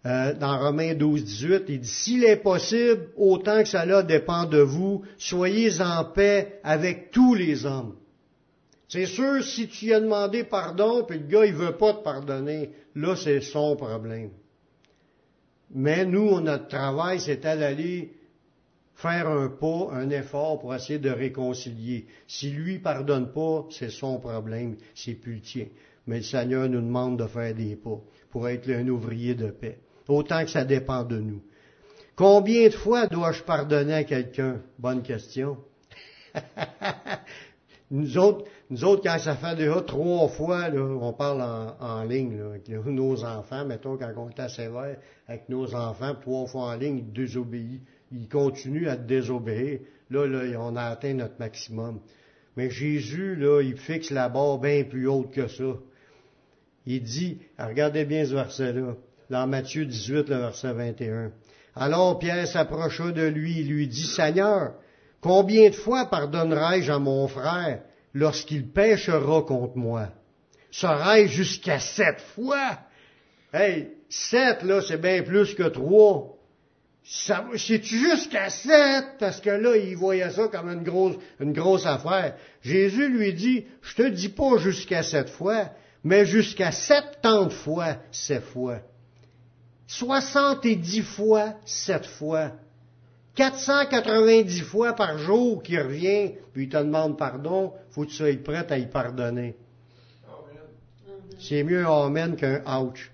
Euh, 0.07 0.33
dans 0.33 0.59
Romains 0.59 0.95
12, 0.95 1.25
18, 1.25 1.65
il 1.69 1.81
dit, 1.81 1.89
s'il 1.89 2.25
est 2.25 2.37
possible, 2.37 3.09
autant 3.17 3.63
que 3.63 3.69
cela 3.69 4.03
dépend 4.03 4.47
de 4.47 4.61
vous, 4.61 5.03
soyez 5.19 5.81
en 5.81 6.05
paix 6.05 6.61
avec 6.65 7.11
tous 7.11 7.35
les 7.35 7.67
hommes. 7.67 7.97
C'est 8.89 9.07
sûr, 9.07 9.45
si 9.45 9.69
tu 9.69 9.93
as 9.93 10.01
demandé 10.01 10.43
pardon, 10.43 11.05
puis 11.05 11.19
le 11.19 11.27
gars, 11.27 11.45
il 11.45 11.53
veut 11.53 11.77
pas 11.77 11.93
te 11.93 12.03
pardonner, 12.03 12.71
là, 12.95 13.15
c'est 13.15 13.41
son 13.41 13.77
problème. 13.77 14.31
Mais 15.73 16.05
nous, 16.05 16.41
notre 16.41 16.69
travail, 16.69 17.21
c'est 17.21 17.41
d'aller 17.41 18.13
faire 19.01 19.29
un 19.29 19.49
pas, 19.49 19.89
un 19.93 20.11
effort 20.11 20.59
pour 20.59 20.75
essayer 20.75 20.99
de 20.99 21.11
réconcilier. 21.11 22.07
Si 22.27 22.51
lui 22.51 22.79
pardonne 22.79 23.33
pas, 23.33 23.67
c'est 23.71 23.91
son 23.91 24.19
problème, 24.19 24.77
c'est 24.95 25.15
plus 25.15 25.37
le 25.37 25.41
tien. 25.41 25.67
Mais 26.07 26.19
le 26.19 26.23
Seigneur 26.23 26.69
nous 26.69 26.83
demande 26.83 27.19
de 27.19 27.27
faire 27.27 27.55
des 27.55 27.77
pas 27.77 27.99
pour 28.31 28.49
être 28.49 28.69
un 28.71 28.87
ouvrier 28.89 29.35
de 29.35 29.51
paix. 29.51 29.79
Autant 30.07 30.45
que 30.45 30.51
ça 30.51 30.65
dépend 30.65 31.05
de 31.05 31.19
nous. 31.19 31.43
Combien 32.15 32.67
de 32.69 32.75
fois 32.75 33.07
dois-je 33.07 33.43
pardonner 33.43 33.95
à 33.95 34.05
quelqu'un? 34.05 34.61
Bonne 34.79 35.03
question. 35.03 35.57
Nous 37.93 38.19
autres, 38.19 38.45
nous 38.71 38.85
autres, 38.85 39.03
quand 39.03 39.19
ça 39.19 39.35
fait 39.35 39.57
déjà 39.57 39.81
trois 39.81 40.29
fois, 40.29 40.69
on 40.73 41.13
parle 41.13 41.43
en, 41.43 42.05
ligne 42.05 42.41
avec 42.41 42.69
nos 42.69 43.25
enfants, 43.25 43.65
mettons, 43.65 43.97
quand 43.97 44.13
on 44.17 44.49
sévère 44.49 44.97
avec 45.27 45.49
nos 45.49 45.75
enfants, 45.75 46.15
trois 46.21 46.47
fois 46.47 46.67
en 46.67 46.75
ligne, 46.75 46.99
ils 46.99 47.13
désobéissent. 47.13 47.81
Ils 48.13 48.29
continuent 48.29 48.89
à 48.89 48.97
désobéir. 48.97 49.81
Là, 50.11 50.27
là, 50.27 50.59
on 50.59 50.77
a 50.77 50.85
atteint 50.85 51.15
notre 51.15 51.39
maximum. 51.39 52.01
Mais 52.57 52.71
Jésus, 52.71 53.37
là, 53.37 53.63
il 53.63 53.77
fixe 53.77 54.11
la 54.11 54.29
barre 54.29 54.59
bien 54.59 54.85
plus 54.85 55.07
haute 55.07 55.33
que 55.33 55.47
ça. 55.47 55.77
Il 56.87 57.03
dit, 57.03 57.39
regardez 57.59 58.05
bien 58.05 58.25
ce 58.25 58.35
verset-là, 58.35 58.97
dans 59.29 59.47
Matthieu 59.47 59.87
18, 59.87 60.29
le 60.29 60.37
verset 60.37 60.73
21. 60.73 61.33
Alors 61.77 62.19
Pierre 62.19 62.49
s'approcha 62.49 63.13
de 63.13 63.23
lui 63.23 63.61
et 63.61 63.63
lui 63.63 63.87
dit, 63.87 64.07
Seigneur, 64.07 64.75
Combien 65.21 65.69
de 65.69 65.75
fois 65.75 66.07
pardonnerai-je 66.07 66.93
à 66.93 66.99
mon 66.99 67.29
frère 67.29 67.83
lorsqu'il 68.15 68.69
péchera 68.69 69.43
contre 69.43 69.77
moi? 69.77 70.09
Serai-je 70.71 71.33
jusqu'à 71.33 71.79
sept 71.79 72.21
fois? 72.35 72.79
Hey, 73.53 73.91
sept, 74.09 74.63
là, 74.63 74.81
c'est 74.81 75.01
bien 75.01 75.23
plus 75.23 75.55
que 75.55 75.65
trois. 75.65 76.37
C'est 77.13 77.83
jusqu'à 77.83 78.51
sept, 78.51 79.17
parce 79.19 79.41
que 79.41 79.51
là, 79.51 79.77
il 79.77 79.97
voyait 79.97 80.31
ça 80.31 80.47
comme 80.47 80.69
une 80.69 80.85
grosse, 80.85 81.17
une 81.41 81.53
grosse 81.53 81.85
affaire. 81.85 82.37
Jésus 82.63 83.09
lui 83.09 83.35
dit, 83.35 83.65
je 83.83 83.97
te 83.97 84.09
dis 84.09 84.29
pas 84.29 84.59
jusqu'à 84.59 85.03
sept 85.03 85.29
fois, 85.29 85.71
mais 86.05 86.25
jusqu'à 86.25 86.71
septante 86.71 87.53
fois 87.53 87.97
sept 88.13 88.45
fois. 88.45 88.79
Soixante-dix 89.89 91.03
fois 91.03 91.55
sept 91.65 92.07
fois. 92.07 92.53
490 93.35 94.61
fois 94.61 94.93
par 94.93 95.19
jour 95.19 95.65
qu'il 95.65 95.81
revient, 95.81 96.35
puis 96.53 96.65
il 96.65 96.69
te 96.69 96.77
demande 96.77 97.19
pardon, 97.19 97.73
faut 97.91 98.05
que 98.05 98.11
tu 98.11 98.15
sois 98.15 98.37
prêt 98.37 98.71
à 98.71 98.79
y 98.79 98.87
pardonner. 98.87 99.57
C'est 101.41 101.65
mieux 101.65 101.85
un 101.85 102.07
amen 102.07 102.37
qu'un 102.37 102.63
ouch. 102.81 103.11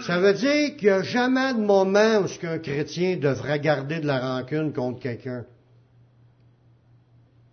Ça 0.00 0.20
veut 0.20 0.34
dire 0.34 0.76
qu'il 0.76 0.88
n'y 0.88 0.94
a 0.94 1.02
jamais 1.02 1.54
de 1.54 1.60
moment 1.60 2.20
où 2.20 2.46
un 2.46 2.58
chrétien 2.58 3.16
devrait 3.16 3.60
garder 3.60 4.00
de 4.00 4.06
la 4.06 4.18
rancune 4.18 4.72
contre 4.72 5.00
quelqu'un. 5.00 5.44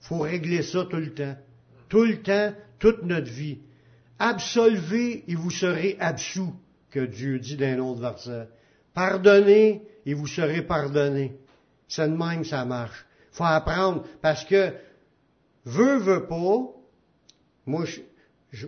faut 0.01 0.19
régler 0.19 0.61
ça 0.61 0.85
tout 0.89 0.97
le 0.97 1.13
temps. 1.13 1.35
Tout 1.87 2.03
le 2.03 2.21
temps, 2.21 2.53
toute 2.79 3.03
notre 3.03 3.31
vie. 3.31 3.59
Absolvez 4.19 5.23
et 5.27 5.35
vous 5.35 5.51
serez 5.51 5.95
absous, 5.99 6.53
que 6.91 6.99
Dieu 6.99 7.39
dit 7.39 7.55
d'un 7.55 7.79
autre 7.79 8.01
verset. 8.01 8.47
Pardonnez 8.93 9.81
et 10.05 10.13
vous 10.13 10.27
serez 10.27 10.61
pardonnés. 10.61 11.35
C'est 11.87 12.09
de 12.09 12.15
même 12.15 12.43
ça 12.43 12.65
marche. 12.65 13.05
faut 13.31 13.45
apprendre 13.45 14.03
parce 14.21 14.43
que 14.43 14.73
veut, 15.65 15.97
veut 15.97 16.27
pas, 16.27 16.59
moi, 17.65 17.85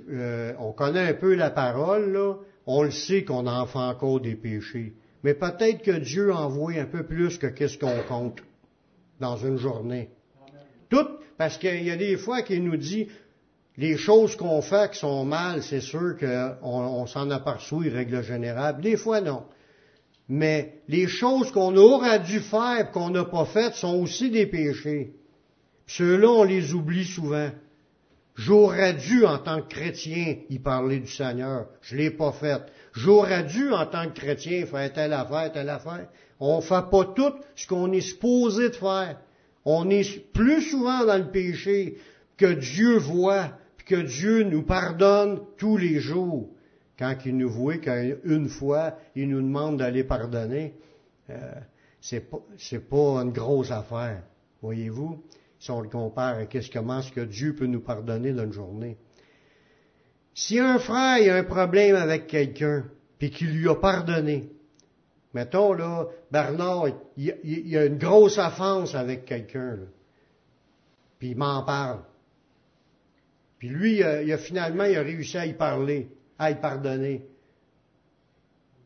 euh, 0.09 0.53
on 0.59 0.71
connaît 0.71 1.09
un 1.09 1.13
peu 1.13 1.35
la 1.35 1.49
parole, 1.49 2.13
là, 2.13 2.35
on 2.67 2.83
le 2.83 2.91
sait 2.91 3.23
qu'on 3.23 3.47
en 3.47 3.65
fait 3.65 3.79
encore 3.79 4.19
des 4.19 4.35
péchés. 4.35 4.93
Mais 5.23 5.33
peut-être 5.33 5.81
que 5.81 5.97
Dieu 5.97 6.33
envoie 6.33 6.73
un 6.73 6.85
peu 6.85 7.03
plus 7.03 7.37
que 7.37 7.47
qu'est-ce 7.47 7.77
qu'on 7.77 8.03
compte 8.07 8.39
dans 9.19 9.37
une 9.37 9.57
journée. 9.57 10.09
Tout, 10.89 11.07
parce 11.37 11.57
qu'il 11.57 11.83
y 11.83 11.91
a 11.91 11.95
des 11.95 12.17
fois 12.17 12.41
qu'il 12.41 12.63
nous 12.63 12.77
dit, 12.77 13.07
les 13.77 13.97
choses 13.97 14.35
qu'on 14.35 14.61
fait 14.61 14.91
qui 14.91 14.99
sont 14.99 15.25
mal, 15.25 15.61
c'est 15.63 15.81
sûr 15.81 16.15
qu'on 16.17 16.57
on, 16.63 17.07
s'en 17.07 17.29
aperçoit, 17.29 17.83
règle 17.83 18.23
générale. 18.23 18.79
Des 18.81 18.97
fois, 18.97 19.21
non. 19.21 19.43
Mais 20.29 20.81
les 20.87 21.07
choses 21.07 21.51
qu'on 21.51 21.75
aurait 21.75 22.19
dû 22.19 22.39
faire 22.39 22.91
qu'on 22.91 23.09
n'a 23.09 23.25
pas 23.25 23.45
faites 23.45 23.75
sont 23.75 23.99
aussi 24.01 24.31
des 24.31 24.47
péchés. 24.47 25.13
Ceux-là, 25.87 26.29
on 26.29 26.43
les 26.43 26.73
oublie 26.73 27.05
souvent. 27.05 27.49
J'aurais 28.35 28.93
dû, 28.93 29.25
en 29.25 29.37
tant 29.37 29.61
que 29.61 29.67
chrétien, 29.67 30.35
y 30.49 30.59
parler 30.59 30.99
du 30.99 31.07
Seigneur. 31.07 31.67
Je 31.81 31.95
l'ai 31.95 32.11
pas 32.11 32.33
fait. 32.33 32.61
J'aurais 32.93 33.43
dû, 33.43 33.71
en 33.71 33.85
tant 33.85 34.05
que 34.09 34.19
chrétien, 34.19 34.65
faire 34.65 34.91
telle 34.91 35.13
affaire, 35.13 35.51
telle 35.53 35.69
affaire. 35.69 36.09
On 36.39 36.59
fait 36.59 36.89
pas 36.91 37.05
tout 37.15 37.33
ce 37.55 37.65
qu'on 37.65 37.91
est 37.93 38.01
supposé 38.01 38.69
de 38.69 38.75
faire. 38.75 39.17
On 39.63 39.89
est 39.89 40.31
plus 40.33 40.61
souvent 40.61 41.05
dans 41.05 41.17
le 41.17 41.31
péché 41.31 41.97
que 42.37 42.53
Dieu 42.53 42.97
voit, 42.97 43.51
que 43.85 43.95
Dieu 43.95 44.43
nous 44.43 44.63
pardonne 44.63 45.39
tous 45.57 45.77
les 45.77 45.99
jours. 45.99 46.49
Quand 46.99 47.15
il 47.25 47.37
nous 47.37 47.49
voit 47.49 47.77
qu'une 47.77 48.49
fois, 48.49 48.97
il 49.15 49.29
nous 49.29 49.41
demande 49.41 49.77
d'aller 49.77 50.03
pardonner, 50.03 50.73
euh, 51.29 51.53
c'est 51.99 52.29
pas, 52.29 52.41
pas 52.89 53.21
une 53.21 53.31
grosse 53.31 53.71
affaire. 53.71 54.23
Voyez-vous? 54.61 55.23
Si 55.65 55.71
on 55.71 55.81
le 55.81 55.89
compare 55.89 56.37
à 56.37 56.45
qu'est-ce 56.45 56.69
comment 56.69 57.01
ce 57.01 57.11
que 57.11 57.21
Dieu 57.21 57.55
peut 57.55 57.65
nous 57.65 57.81
pardonner 57.81 58.33
dans 58.33 58.43
une 58.43 58.53
journée. 58.53 58.97
Si 60.35 60.59
un 60.59 60.77
frère 60.77 61.33
a 61.33 61.39
un 61.39 61.43
problème 61.43 61.95
avec 61.95 62.27
quelqu'un, 62.27 62.85
puis 63.17 63.31
qu'il 63.31 63.49
lui 63.49 63.67
a 63.67 63.73
pardonné, 63.73 64.51
mettons 65.33 65.73
là, 65.73 66.05
Bernard, 66.31 66.89
il, 67.17 67.35
il, 67.43 67.75
a 67.77 67.85
une 67.85 67.97
grosse 67.97 68.37
offense 68.37 68.93
avec 68.93 69.25
quelqu'un, 69.25 69.79
puis 71.17 71.29
il 71.29 71.37
m'en 71.37 71.63
parle. 71.63 72.01
Puis 73.57 73.69
lui, 73.69 73.95
il 73.95 74.03
a, 74.03 74.37
finalement, 74.37 74.83
il 74.83 74.95
a 74.97 75.01
réussi 75.01 75.35
à 75.35 75.47
y 75.47 75.53
parler, 75.53 76.11
à 76.37 76.51
y 76.51 76.61
pardonner. 76.61 77.25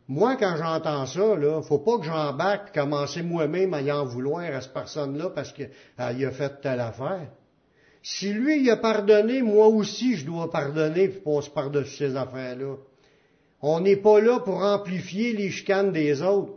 Moi, 0.09 0.37
quand 0.37 0.55
j'entends 0.57 1.05
ça, 1.05 1.35
là, 1.35 1.61
faut 1.61 1.77
pas 1.77 1.99
que 1.99 2.05
j'embarque 2.05 2.73
commencer 2.73 3.21
moi-même 3.21 3.75
à 3.75 3.81
y 3.83 3.91
en 3.91 4.05
vouloir 4.05 4.43
à 4.43 4.59
cette 4.59 4.73
personne-là 4.73 5.29
parce 5.29 5.53
qu'il 5.53 5.69
a 5.99 6.31
fait 6.31 6.61
telle 6.61 6.79
affaire. 6.79 7.27
Si 8.01 8.33
lui, 8.33 8.63
il 8.63 8.71
a 8.71 8.77
pardonné, 8.77 9.43
moi 9.43 9.67
aussi, 9.67 10.15
je 10.15 10.25
dois 10.25 10.49
pardonner 10.49 11.09
puis 11.09 11.19
passer 11.19 11.51
par-dessus 11.53 11.95
ces 11.95 12.15
affaires-là. 12.15 12.77
On 13.61 13.81
n'est 13.81 13.97
pas 13.97 14.19
là 14.19 14.39
pour 14.39 14.63
amplifier 14.63 15.33
les 15.33 15.51
chicanes 15.51 15.91
des 15.91 16.23
autres. 16.23 16.53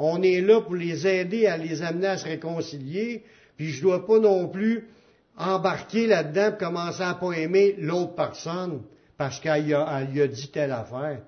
On 0.00 0.20
est 0.20 0.40
là 0.40 0.60
pour 0.60 0.74
les 0.74 1.06
aider 1.06 1.46
à 1.46 1.58
les 1.58 1.82
amener 1.82 2.08
à 2.08 2.18
se 2.18 2.24
réconcilier, 2.24 3.22
puis 3.56 3.68
je 3.68 3.82
dois 3.82 4.04
pas 4.04 4.18
non 4.18 4.48
plus 4.48 4.88
embarquer 5.36 6.08
là-dedans 6.08 6.50
pour 6.50 6.66
commencer 6.66 7.02
à 7.02 7.14
pas 7.14 7.30
aimer 7.34 7.76
l'autre 7.78 8.16
personne 8.16 8.82
parce 9.16 9.38
qu'elle 9.38 9.72
a, 9.74 9.86
a 9.94 10.04
dit 10.04 10.50
telle 10.50 10.72
affaire 10.72 11.20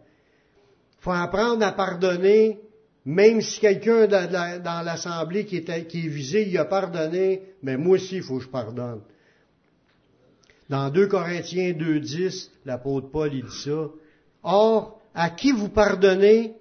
faut 1.02 1.10
apprendre 1.10 1.66
à 1.66 1.72
pardonner, 1.72 2.60
même 3.04 3.40
si 3.40 3.58
quelqu'un 3.58 4.06
dans 4.06 4.84
l'assemblée 4.84 5.44
qui, 5.44 5.56
est, 5.56 5.92
visé, 5.92 6.48
il 6.48 6.56
a 6.56 6.64
pardonné, 6.64 7.42
mais 7.60 7.76
moi 7.76 7.96
aussi, 7.96 8.16
il 8.16 8.22
faut 8.22 8.38
que 8.38 8.44
je 8.44 8.48
pardonne. 8.48 9.00
Dans 10.68 10.90
2 10.90 11.08
Corinthiens 11.08 11.72
2.10, 11.72 12.50
l'apôtre 12.64 13.10
Paul, 13.10 13.34
il 13.34 13.44
dit 13.44 13.62
ça. 13.64 13.88
Or, 14.44 15.00
à 15.12 15.30
qui 15.30 15.50
vous 15.50 15.70
pardonnez, 15.70 16.54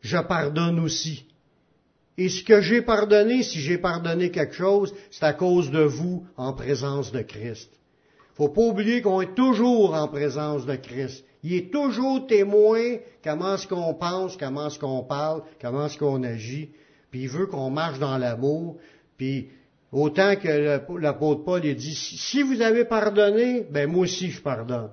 je 0.00 0.18
pardonne 0.18 0.78
aussi. 0.78 1.26
Et 2.16 2.28
ce 2.28 2.44
que 2.44 2.60
j'ai 2.60 2.82
pardonné, 2.82 3.42
si 3.42 3.58
j'ai 3.58 3.78
pardonné 3.78 4.30
quelque 4.30 4.54
chose, 4.54 4.94
c'est 5.10 5.24
à 5.24 5.32
cause 5.32 5.72
de 5.72 5.82
vous 5.82 6.24
en 6.36 6.52
présence 6.52 7.10
de 7.10 7.22
Christ. 7.22 7.68
Faut 8.38 8.50
pas 8.50 8.62
oublier 8.62 9.02
qu'on 9.02 9.20
est 9.20 9.34
toujours 9.34 9.94
en 9.94 10.06
présence 10.06 10.64
de 10.64 10.76
Christ. 10.76 11.24
Il 11.42 11.54
est 11.54 11.72
toujours 11.72 12.24
témoin 12.28 12.98
comment 13.24 13.56
est-ce 13.56 13.66
qu'on 13.66 13.92
pense, 13.94 14.36
comment 14.36 14.68
est-ce 14.68 14.78
qu'on 14.78 15.02
parle, 15.02 15.42
comment 15.60 15.86
est-ce 15.86 15.98
qu'on 15.98 16.22
agit. 16.22 16.70
Puis 17.10 17.22
il 17.22 17.28
veut 17.28 17.46
qu'on 17.46 17.68
marche 17.70 17.98
dans 17.98 18.16
l'amour. 18.16 18.76
Puis 19.16 19.48
autant 19.90 20.36
que 20.36 20.80
l'apôtre 21.00 21.42
Paul 21.42 21.64
il 21.64 21.74
dit, 21.74 21.96
si 21.96 22.42
vous 22.42 22.62
avez 22.62 22.84
pardonné, 22.84 23.66
ben 23.68 23.90
moi 23.90 24.02
aussi 24.02 24.30
je 24.30 24.40
pardonne. 24.40 24.90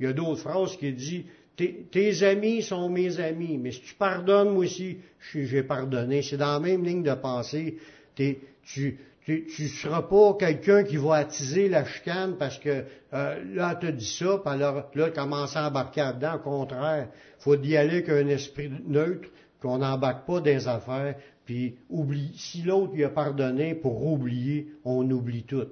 Il 0.00 0.06
y 0.06 0.08
a 0.08 0.14
d'autres 0.14 0.40
phrases 0.40 0.74
qui 0.78 0.90
disent, 0.94 1.24
tes, 1.54 2.22
amis 2.22 2.62
sont 2.62 2.88
mes 2.88 3.20
amis, 3.20 3.58
mais 3.58 3.72
si 3.72 3.82
tu 3.82 3.94
pardonnes, 3.94 4.54
moi 4.54 4.64
aussi 4.64 5.00
j'ai 5.34 5.62
pardonné. 5.64 6.22
C'est 6.22 6.38
dans 6.38 6.54
la 6.54 6.60
même 6.60 6.82
ligne 6.82 7.02
de 7.02 7.12
pensée. 7.12 7.76
Tu, 8.14 8.98
tu 9.28 9.62
ne 9.62 9.68
seras 9.68 10.02
pas 10.02 10.34
quelqu'un 10.38 10.84
qui 10.84 10.96
va 10.96 11.16
attiser 11.16 11.68
la 11.68 11.84
chicane 11.84 12.36
parce 12.38 12.58
que 12.58 12.84
euh, 13.12 13.44
là, 13.54 13.74
tu 13.74 13.92
dit 13.92 14.06
ça, 14.06 14.38
puis 14.38 14.54
alors 14.54 14.90
là, 14.94 15.10
commence 15.10 15.54
à 15.54 15.68
embarquer 15.68 16.00
là-dedans. 16.00 16.36
Au 16.36 16.38
contraire, 16.38 17.08
faut 17.38 17.56
y 17.56 17.76
aller 17.76 17.98
avec 17.98 18.08
un 18.08 18.26
esprit 18.28 18.70
neutre, 18.86 19.28
qu'on 19.60 19.78
n'embarque 19.78 20.26
pas 20.26 20.40
des 20.40 20.66
affaires, 20.66 21.14
puis 21.44 21.76
oublie. 21.90 22.32
Si 22.36 22.62
l'autre 22.62 22.94
lui 22.94 23.04
a 23.04 23.10
pardonné 23.10 23.74
pour 23.74 24.02
oublier, 24.06 24.68
on 24.84 25.08
oublie 25.10 25.42
tout. 25.42 25.68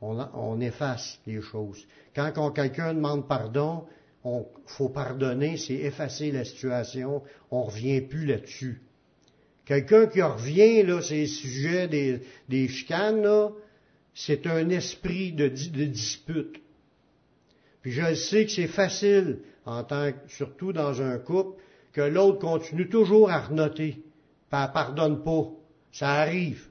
On, 0.00 0.18
on 0.34 0.60
efface 0.60 1.20
les 1.26 1.40
choses. 1.42 1.86
Quand, 2.16 2.32
quand 2.34 2.50
quelqu'un 2.50 2.94
demande 2.94 3.28
pardon, 3.28 3.84
on 4.24 4.46
faut 4.66 4.88
pardonner, 4.88 5.56
c'est 5.56 5.74
effacer 5.74 6.32
la 6.32 6.44
situation, 6.44 7.22
on 7.50 7.62
revient 7.62 8.00
plus 8.00 8.26
là-dessus. 8.26 8.80
Quelqu'un 9.70 10.08
qui 10.08 10.20
revient, 10.20 10.82
là, 10.82 11.00
ces 11.00 11.26
sujets 11.26 11.86
des, 11.86 12.22
des 12.48 12.66
chicanes, 12.66 13.24
c'est 14.12 14.48
un 14.48 14.68
esprit 14.68 15.30
de, 15.30 15.46
dispute. 15.46 16.60
Puis 17.80 17.92
je 17.92 18.14
sais 18.14 18.46
que 18.46 18.50
c'est 18.50 18.66
facile, 18.66 19.38
en 19.64 19.84
tant 19.84 20.10
surtout 20.26 20.72
dans 20.72 21.00
un 21.00 21.18
couple, 21.18 21.62
que 21.92 22.00
l'autre 22.00 22.40
continue 22.40 22.88
toujours 22.88 23.30
à 23.30 23.42
renoter, 23.42 24.02
pas 24.50 24.66
pardonne 24.66 25.22
pas. 25.22 25.46
Ça 25.92 26.14
arrive. 26.14 26.66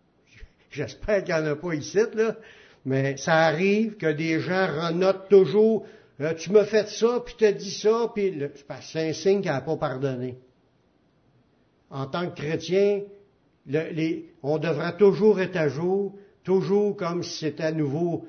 J'espère 0.70 1.22
qu'il 1.22 1.34
n'y 1.34 1.40
en 1.42 1.44
a 1.44 1.56
pas 1.56 1.74
ici, 1.74 1.98
là, 2.14 2.36
mais 2.86 3.18
ça 3.18 3.34
arrive 3.34 3.98
que 3.98 4.10
des 4.10 4.40
gens 4.40 4.66
renotent 4.66 5.28
toujours. 5.28 5.86
Euh, 6.22 6.32
tu 6.32 6.52
m'as 6.52 6.64
fait 6.64 6.88
ça, 6.88 7.22
puis 7.22 7.34
tu 7.36 7.44
as 7.44 7.52
dit 7.52 7.70
ça, 7.70 8.10
puis 8.14 8.42
c'est 8.80 9.10
un 9.10 9.12
signe 9.12 9.42
qu'elle 9.42 9.52
n'a 9.52 9.60
pas 9.60 9.76
pardonné 9.76 10.38
en 11.90 12.06
tant 12.06 12.30
que 12.30 12.36
chrétien, 12.36 13.02
on 14.42 14.58
devra 14.58 14.92
toujours 14.92 15.40
être 15.40 15.56
à 15.56 15.68
jour, 15.68 16.14
toujours 16.44 16.96
comme 16.96 17.22
si 17.22 17.38
c'était 17.38 17.64
à 17.64 17.72
nouveau. 17.72 18.26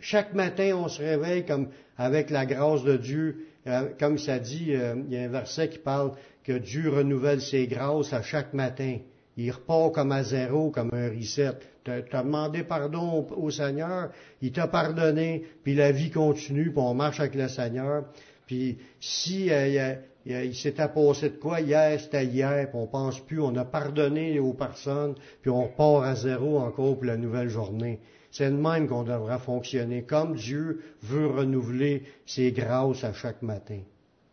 Chaque 0.00 0.34
matin, 0.34 0.76
on 0.76 0.88
se 0.88 1.00
réveille 1.00 1.46
comme 1.46 1.68
avec 1.96 2.30
la 2.30 2.44
grâce 2.44 2.84
de 2.84 2.96
Dieu, 2.96 3.46
euh, 3.66 3.88
comme 3.98 4.18
ça 4.18 4.38
dit, 4.38 4.74
euh, 4.74 4.94
il 5.08 5.14
y 5.14 5.16
a 5.16 5.22
un 5.22 5.28
verset 5.28 5.68
qui 5.68 5.78
parle 5.78 6.12
que 6.44 6.52
Dieu 6.52 6.90
renouvelle 6.90 7.40
ses 7.40 7.66
grâces 7.66 8.12
à 8.12 8.22
chaque 8.22 8.52
matin. 8.52 8.98
Il 9.36 9.50
repart 9.50 9.92
comme 9.92 10.12
à 10.12 10.22
zéro, 10.22 10.70
comme 10.70 10.90
un 10.92 11.10
reset. 11.10 11.58
Tu 11.84 11.90
as 11.90 12.22
demandé 12.22 12.62
pardon 12.62 13.26
au, 13.36 13.50
Seigneur, 13.50 14.10
il 14.42 14.52
t'a 14.52 14.66
pardonné, 14.66 15.44
puis 15.62 15.74
la 15.74 15.92
vie 15.92 16.10
continue, 16.10 16.70
puis 16.70 16.78
on 16.78 16.94
marche 16.94 17.20
avec 17.20 17.34
le 17.34 17.48
Seigneur. 17.48 18.04
Puis 18.46 18.78
si 19.00 19.50
euh, 19.50 19.94
il, 20.24 20.54
s'était 20.54 20.88
passé 20.88 21.30
de 21.30 21.36
quoi 21.36 21.60
hier, 21.60 22.00
c'était 22.00 22.24
hier, 22.24 22.68
puis 22.70 22.78
on 22.78 22.86
pense 22.86 23.20
plus, 23.20 23.40
on 23.40 23.54
a 23.56 23.64
pardonné 23.64 24.38
aux 24.38 24.52
personnes, 24.52 25.14
puis 25.42 25.50
on 25.50 25.64
repart 25.64 26.04
à 26.04 26.14
zéro 26.14 26.58
encore 26.58 26.94
pour 26.94 27.04
la 27.04 27.16
nouvelle 27.16 27.48
journée. 27.48 28.00
C'est 28.30 28.50
de 28.50 28.56
même 28.56 28.88
qu'on 28.88 29.02
devra 29.02 29.38
fonctionner, 29.38 30.02
comme 30.02 30.34
Dieu 30.34 30.82
veut 31.02 31.26
renouveler 31.26 32.04
ses 32.26 32.52
grâces 32.52 33.02
à 33.02 33.12
chaque 33.12 33.42
matin. 33.42 33.80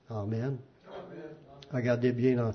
Amen. 0.09 0.57
Regardez 1.71 2.11
bien 2.11 2.35
dans, 2.35 2.51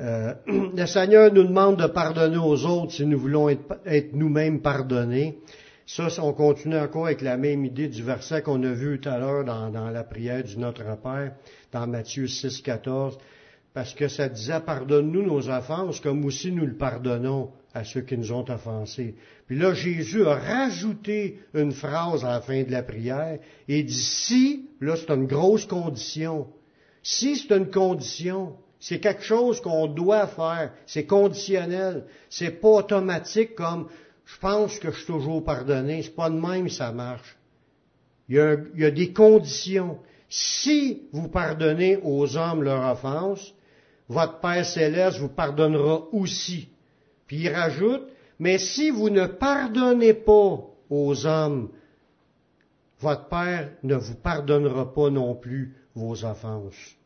euh, 0.00 0.34
le 0.46 0.86
Seigneur 0.86 1.32
nous 1.32 1.44
demande 1.44 1.80
de 1.80 1.86
pardonner 1.86 2.36
aux 2.36 2.64
autres 2.66 2.92
si 2.92 3.06
nous 3.06 3.18
voulons 3.18 3.48
être, 3.48 4.12
nous-mêmes 4.12 4.60
pardonnés. 4.60 5.38
Ça, 5.86 6.08
on 6.18 6.32
continue 6.32 6.76
encore 6.76 7.06
avec 7.06 7.20
la 7.20 7.36
même 7.36 7.64
idée 7.64 7.86
du 7.86 8.02
verset 8.02 8.42
qu'on 8.42 8.60
a 8.64 8.72
vu 8.72 9.00
tout 9.00 9.08
à 9.08 9.18
l'heure 9.18 9.44
dans, 9.44 9.90
la 9.90 10.02
prière 10.02 10.42
du 10.42 10.58
Notre 10.58 10.82
Père, 11.00 11.32
dans 11.70 11.86
Matthieu 11.86 12.26
6, 12.26 12.60
14, 12.60 13.16
parce 13.72 13.94
que 13.94 14.08
ça 14.08 14.28
disait 14.28 14.58
pardonne-nous 14.58 15.22
nos 15.22 15.48
offenses 15.48 16.00
comme 16.00 16.24
aussi 16.24 16.50
nous 16.50 16.66
le 16.66 16.74
pardonnons 16.74 17.52
à 17.72 17.84
ceux 17.84 18.00
qui 18.00 18.18
nous 18.18 18.32
ont 18.32 18.50
offensés. 18.50 19.14
Puis 19.46 19.56
là, 19.56 19.74
Jésus 19.74 20.26
a 20.26 20.34
rajouté 20.34 21.38
une 21.54 21.70
phrase 21.70 22.24
à 22.24 22.30
la 22.30 22.40
fin 22.40 22.64
de 22.64 22.72
la 22.72 22.82
prière 22.82 23.38
et 23.68 23.84
dit 23.84 23.94
si, 23.94 24.68
là 24.80 24.96
c'est 24.96 25.14
une 25.14 25.26
grosse 25.26 25.66
condition, 25.66 26.48
si 27.04 27.36
c'est 27.36 27.56
une 27.56 27.70
condition, 27.70 28.56
c'est 28.80 28.98
quelque 28.98 29.22
chose 29.22 29.60
qu'on 29.60 29.86
doit 29.86 30.26
faire. 30.26 30.72
C'est 30.86 31.06
conditionnel. 31.06 32.04
C'est 32.28 32.60
pas 32.60 32.68
automatique 32.68 33.54
comme 33.54 33.88
je 34.26 34.38
pense 34.38 34.78
que 34.78 34.90
je 34.90 34.96
suis 34.96 35.06
toujours 35.06 35.42
pardonné. 35.42 36.02
C'est 36.02 36.14
pas 36.14 36.28
de 36.28 36.38
même 36.38 36.68
ça 36.68 36.92
marche. 36.92 37.36
Il 38.28 38.34
y, 38.34 38.40
a, 38.40 38.56
il 38.74 38.80
y 38.80 38.84
a 38.84 38.90
des 38.90 39.12
conditions. 39.12 39.98
Si 40.28 41.04
vous 41.12 41.28
pardonnez 41.28 41.98
aux 42.02 42.36
hommes 42.36 42.64
leur 42.64 42.90
offense, 42.90 43.54
votre 44.08 44.40
Père 44.40 44.66
céleste 44.66 45.18
vous 45.18 45.28
pardonnera 45.28 46.08
aussi. 46.12 46.68
Puis 47.28 47.38
il 47.38 47.48
rajoute, 47.48 48.02
mais 48.40 48.58
si 48.58 48.90
vous 48.90 49.10
ne 49.10 49.26
pardonnez 49.26 50.14
pas 50.14 50.60
aux 50.90 51.26
hommes, 51.26 51.70
votre 52.98 53.28
Père 53.28 53.70
ne 53.84 53.94
vous 53.94 54.16
pardonnera 54.16 54.92
pas 54.92 55.10
non 55.10 55.34
plus 55.36 55.76
vos 55.94 56.24
offenses. 56.24 56.96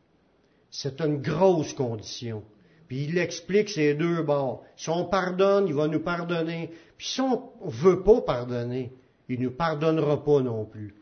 C'est 0.71 1.01
une 1.01 1.21
grosse 1.21 1.73
condition. 1.73 2.43
Puis 2.87 3.05
il 3.05 3.17
explique 3.17 3.69
ces 3.69 3.93
deux 3.93 4.21
bords. 4.23 4.63
Si 4.75 4.89
on 4.89 5.05
pardonne, 5.05 5.67
il 5.67 5.73
va 5.73 5.87
nous 5.87 6.01
pardonner. 6.01 6.71
Puis 7.01 7.09
si 7.09 7.21
on 7.21 7.49
veut 7.63 8.03
pas 8.03 8.21
pardonner, 8.21 8.91
il 9.27 9.41
nous 9.41 9.49
pardonnera 9.49 10.23
pas 10.23 10.39
non 10.41 10.65
plus. 10.65 10.93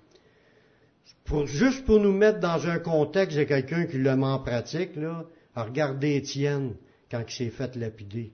juste 1.44 1.84
pour 1.84 2.00
nous 2.00 2.14
mettre 2.14 2.40
dans 2.40 2.70
un 2.70 2.80
contexte 2.80 3.38
de 3.38 3.44
quelqu'un 3.44 3.86
qui 3.86 3.98
le 3.98 4.16
met 4.16 4.26
en 4.26 4.40
pratique, 4.40 4.96
là, 4.96 5.26
à 5.56 5.64
regarder 5.64 6.16
Étienne 6.16 6.78
quand 7.12 7.22
il 7.28 7.34
s'est 7.34 7.50
fait 7.50 7.76
lapider. 7.76 8.32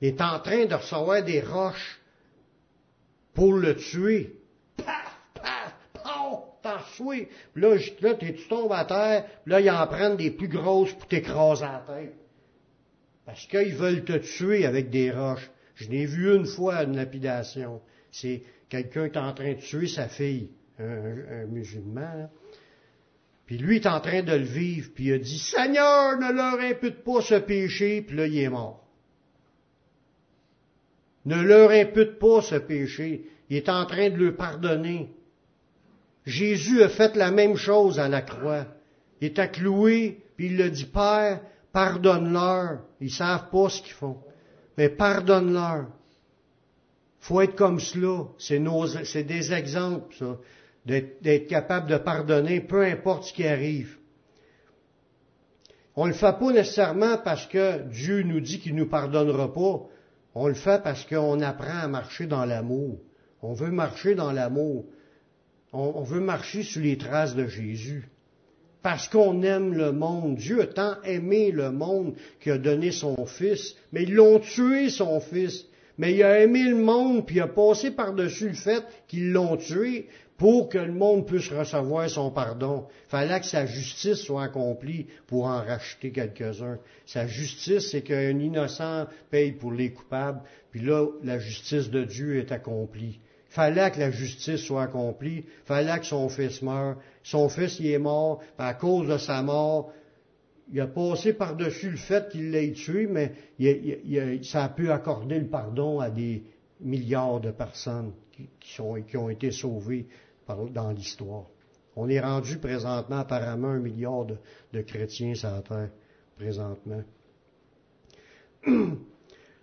Il 0.00 0.08
est 0.08 0.20
en 0.22 0.40
train 0.40 0.64
de 0.64 0.74
recevoir 0.74 1.22
des 1.22 1.42
roches 1.42 2.00
pour 3.34 3.52
le 3.52 3.76
tuer 3.76 4.40
puis 6.98 7.28
là, 7.56 7.74
là 8.00 8.14
tu 8.14 8.48
tombes 8.48 8.72
à 8.72 8.86
terre, 8.86 9.26
là, 9.44 9.60
ils 9.60 9.70
en 9.70 9.86
prennent 9.86 10.16
des 10.16 10.30
plus 10.30 10.48
grosses 10.48 10.94
pour 10.94 11.06
t'écraser 11.06 11.66
la 11.66 11.84
tête. 11.86 12.14
Parce 13.26 13.44
qu'ils 13.46 13.74
veulent 13.74 14.04
te 14.04 14.16
tuer 14.18 14.64
avec 14.64 14.88
des 14.88 15.10
roches. 15.10 15.50
Je 15.74 15.90
l'ai 15.90 16.06
vu 16.06 16.34
une 16.34 16.46
fois 16.46 16.84
une 16.84 16.96
lapidation. 16.96 17.82
C'est 18.10 18.42
quelqu'un 18.68 19.08
qui 19.08 19.18
est 19.18 19.20
en 19.20 19.34
train 19.34 19.52
de 19.52 19.60
tuer 19.60 19.88
sa 19.88 20.08
fille, 20.08 20.50
un, 20.78 21.46
musulman. 21.46 22.30
Puis 23.44 23.58
lui 23.58 23.76
est 23.76 23.86
en 23.86 24.00
train 24.00 24.22
de 24.22 24.32
le 24.32 24.44
vivre, 24.44 24.90
puis 24.94 25.06
il 25.06 25.12
a 25.12 25.18
dit, 25.18 25.38
Seigneur, 25.38 26.18
ne 26.18 26.32
leur 26.32 26.60
impute 26.60 27.04
pas 27.04 27.20
ce 27.20 27.34
péché, 27.34 28.02
puis 28.02 28.16
là, 28.16 28.26
il 28.26 28.38
est 28.38 28.48
mort. 28.48 28.84
Ne 31.26 31.42
leur 31.42 31.70
impute 31.70 32.18
pas 32.18 32.42
ce 32.42 32.54
péché. 32.54 33.24
Il 33.50 33.56
est 33.56 33.68
en 33.68 33.84
train 33.86 34.10
de 34.10 34.16
le 34.16 34.34
pardonner. 34.36 35.10
Jésus 36.24 36.82
a 36.82 36.88
fait 36.88 37.16
la 37.16 37.30
même 37.30 37.56
chose 37.56 38.00
à 38.00 38.08
la 38.08 38.22
croix. 38.22 38.66
Il 39.20 39.28
est 39.28 39.52
cloué, 39.52 40.20
puis 40.36 40.46
il 40.46 40.62
a 40.62 40.68
dit, 40.68 40.86
Père, 40.86 41.40
pardonne-leur. 41.76 42.78
Ils 43.02 43.10
savent 43.10 43.50
pas 43.50 43.68
ce 43.68 43.82
qu'ils 43.82 43.92
font. 43.92 44.16
Mais 44.78 44.88
pardonne-leur. 44.88 45.88
Faut 47.20 47.42
être 47.42 47.54
comme 47.54 47.80
cela. 47.80 48.28
C'est, 48.38 48.62
c'est 49.04 49.24
des 49.24 49.52
exemples, 49.52 50.14
ça. 50.18 50.38
D'être, 50.86 51.48
capable 51.48 51.90
de 51.90 51.98
pardonner, 51.98 52.60
peu 52.62 52.82
importe 52.82 53.24
ce 53.24 53.32
qui 53.34 53.46
arrive. 53.46 53.98
On 55.96 56.06
le 56.06 56.14
fait 56.14 56.38
pas 56.38 56.52
nécessairement 56.52 57.18
parce 57.18 57.46
que 57.46 57.82
Dieu 57.90 58.22
nous 58.22 58.40
dit 58.40 58.58
qu'il 58.58 58.74
nous 58.74 58.88
pardonnera 58.88 59.52
pas. 59.52 59.82
On 60.34 60.46
le 60.48 60.54
fait 60.54 60.82
parce 60.82 61.04
qu'on 61.04 61.40
apprend 61.42 61.80
à 61.80 61.88
marcher 61.88 62.26
dans 62.26 62.46
l'amour. 62.46 63.00
On 63.42 63.52
veut 63.52 63.70
marcher 63.70 64.14
dans 64.14 64.32
l'amour 64.32 64.86
on, 65.72 66.02
veut 66.02 66.20
marcher 66.20 66.62
sur 66.62 66.82
les 66.82 66.96
traces 66.96 67.34
de 67.34 67.46
Jésus. 67.46 68.08
Parce 68.86 69.08
qu'on 69.08 69.42
aime 69.42 69.74
le 69.74 69.90
monde. 69.90 70.36
Dieu 70.36 70.62
a 70.62 70.66
tant 70.68 71.02
aimé 71.02 71.50
le 71.50 71.72
monde 71.72 72.14
qu'il 72.38 72.52
a 72.52 72.58
donné 72.58 72.92
son 72.92 73.26
Fils. 73.26 73.74
Mais 73.90 74.04
ils 74.04 74.14
l'ont 74.14 74.38
tué, 74.38 74.90
son 74.90 75.18
Fils. 75.18 75.64
Mais 75.98 76.14
il 76.14 76.22
a 76.22 76.38
aimé 76.38 76.62
le 76.62 76.76
monde, 76.76 77.26
puis 77.26 77.34
il 77.34 77.40
a 77.40 77.48
passé 77.48 77.90
par-dessus 77.90 78.50
le 78.50 78.54
fait 78.54 78.84
qu'ils 79.08 79.32
l'ont 79.32 79.56
tué 79.56 80.06
pour 80.36 80.68
que 80.68 80.78
le 80.78 80.92
monde 80.92 81.26
puisse 81.26 81.50
recevoir 81.50 82.08
son 82.08 82.30
pardon. 82.30 82.86
Fallait 83.08 83.40
que 83.40 83.46
sa 83.46 83.66
justice 83.66 84.20
soit 84.20 84.44
accomplie 84.44 85.08
pour 85.26 85.46
en 85.46 85.64
racheter 85.64 86.12
quelques-uns. 86.12 86.78
Sa 87.06 87.26
justice, 87.26 87.90
c'est 87.90 88.02
qu'un 88.02 88.38
innocent 88.38 89.06
paye 89.32 89.50
pour 89.50 89.72
les 89.72 89.90
coupables, 89.90 90.42
puis 90.70 90.82
là, 90.82 91.08
la 91.24 91.40
justice 91.40 91.90
de 91.90 92.04
Dieu 92.04 92.38
est 92.38 92.52
accomplie 92.52 93.18
fallait 93.56 93.90
que 93.90 94.00
la 94.00 94.10
justice 94.10 94.60
soit 94.60 94.82
accomplie, 94.82 95.46
fallait 95.64 95.98
que 95.98 96.04
son 96.04 96.28
fils 96.28 96.60
meure. 96.60 96.98
Son 97.22 97.48
fils, 97.48 97.80
il 97.80 97.86
est 97.86 97.98
mort, 97.98 98.42
à 98.58 98.74
cause 98.74 99.08
de 99.08 99.16
sa 99.16 99.42
mort, 99.42 99.92
il 100.70 100.78
a 100.78 100.86
passé 100.86 101.32
par-dessus 101.32 101.90
le 101.90 101.96
fait 101.96 102.28
qu'il 102.28 102.50
l'ait 102.50 102.72
tué, 102.72 103.06
mais 103.06 103.32
ça 104.42 104.64
a 104.64 104.68
pu 104.68 104.90
accorder 104.90 105.38
le 105.38 105.46
pardon 105.46 106.00
à 106.00 106.10
des 106.10 106.44
milliards 106.80 107.40
de 107.40 107.50
personnes 107.50 108.12
qui, 108.60 109.16
ont 109.16 109.30
été 109.30 109.50
sauvées 109.50 110.06
dans 110.46 110.90
l'histoire. 110.90 111.46
On 111.96 112.10
est 112.10 112.20
rendu 112.20 112.58
présentement 112.58 113.20
apparemment 113.20 113.68
un 113.68 113.78
milliard 113.78 114.26
de, 114.26 114.82
chrétiens 114.82 115.34
sur 115.34 115.62
présentement. 116.36 117.04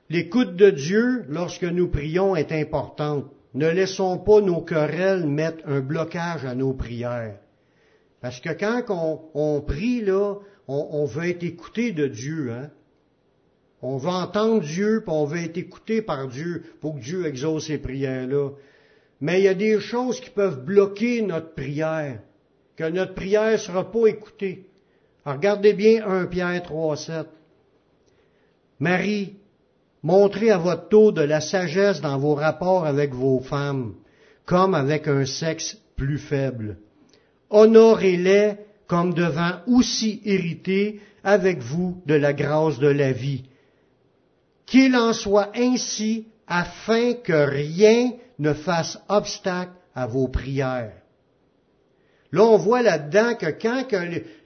L'écoute 0.09 0.55
de 0.55 0.71
Dieu, 0.71 1.25
lorsque 1.29 1.63
nous 1.63 1.89
prions, 1.89 2.35
est 2.35 2.51
importante. 2.51 3.25
Ne 3.53 3.69
laissons 3.69 4.17
pas 4.17 4.41
nos 4.41 4.61
querelles 4.61 5.27
mettre 5.27 5.67
un 5.67 5.79
blocage 5.79 6.45
à 6.45 6.55
nos 6.55 6.73
prières. 6.73 7.37
Parce 8.21 8.39
que 8.39 8.49
quand 8.49 9.29
on, 9.33 9.61
prie, 9.61 10.01
là, 10.01 10.35
on, 10.67 11.05
veut 11.05 11.29
être 11.29 11.43
écouté 11.43 11.91
de 11.91 12.07
Dieu. 12.07 12.51
Hein? 12.51 12.71
On 13.81 13.97
veut 13.97 14.09
entendre 14.09 14.61
Dieu, 14.61 15.01
puis 15.05 15.13
on 15.13 15.25
veut 15.25 15.43
être 15.43 15.57
écouté 15.57 16.01
par 16.01 16.29
Dieu 16.29 16.63
pour 16.79 16.95
que 16.95 17.01
Dieu 17.01 17.25
exauce 17.25 17.67
ces 17.67 17.77
prières-là. 17.77 18.51
Mais 19.19 19.41
il 19.41 19.43
y 19.43 19.49
a 19.49 19.53
des 19.53 19.79
choses 19.79 20.21
qui 20.21 20.29
peuvent 20.29 20.63
bloquer 20.63 21.21
notre 21.21 21.53
prière, 21.53 22.21
que 22.77 22.89
notre 22.89 23.13
prière 23.13 23.51
ne 23.51 23.57
sera 23.57 23.91
pas 23.91 24.07
écoutée. 24.07 24.69
regardez 25.25 25.73
bien 25.73 26.07
1 26.07 26.25
Pierre 26.27 26.63
3, 26.63 26.95
7. 26.95 27.27
Marie, 28.79 29.35
Montrez 30.03 30.51
à 30.51 30.57
votre 30.57 30.89
tour 30.89 31.13
de 31.13 31.21
la 31.21 31.39
sagesse 31.39 32.01
dans 32.01 32.17
vos 32.17 32.35
rapports 32.35 32.85
avec 32.85 33.13
vos 33.13 33.39
femmes, 33.39 33.95
comme 34.45 34.75
avec 34.75 35.07
un 35.07 35.25
sexe 35.25 35.77
plus 35.95 36.17
faible. 36.17 36.77
Honorez-les 37.49 38.55
comme 38.87 39.13
devant 39.13 39.59
aussi 39.65 40.21
hériter 40.25 40.99
avec 41.23 41.61
vous 41.61 42.01
de 42.05 42.15
la 42.15 42.33
grâce 42.33 42.79
de 42.79 42.87
la 42.87 43.13
vie. 43.13 43.43
Qu'il 44.65 44.95
en 44.95 45.13
soit 45.13 45.51
ainsi 45.55 46.27
afin 46.47 47.13
que 47.13 47.47
rien 47.47 48.11
ne 48.39 48.53
fasse 48.53 48.99
obstacle 49.07 49.71
à 49.95 50.05
vos 50.05 50.27
prières. 50.27 51.02
Là, 52.33 52.43
on 52.45 52.57
voit 52.57 52.81
là-dedans 52.81 53.35
que 53.35 53.45
quand 53.45 53.87
que 53.87 53.95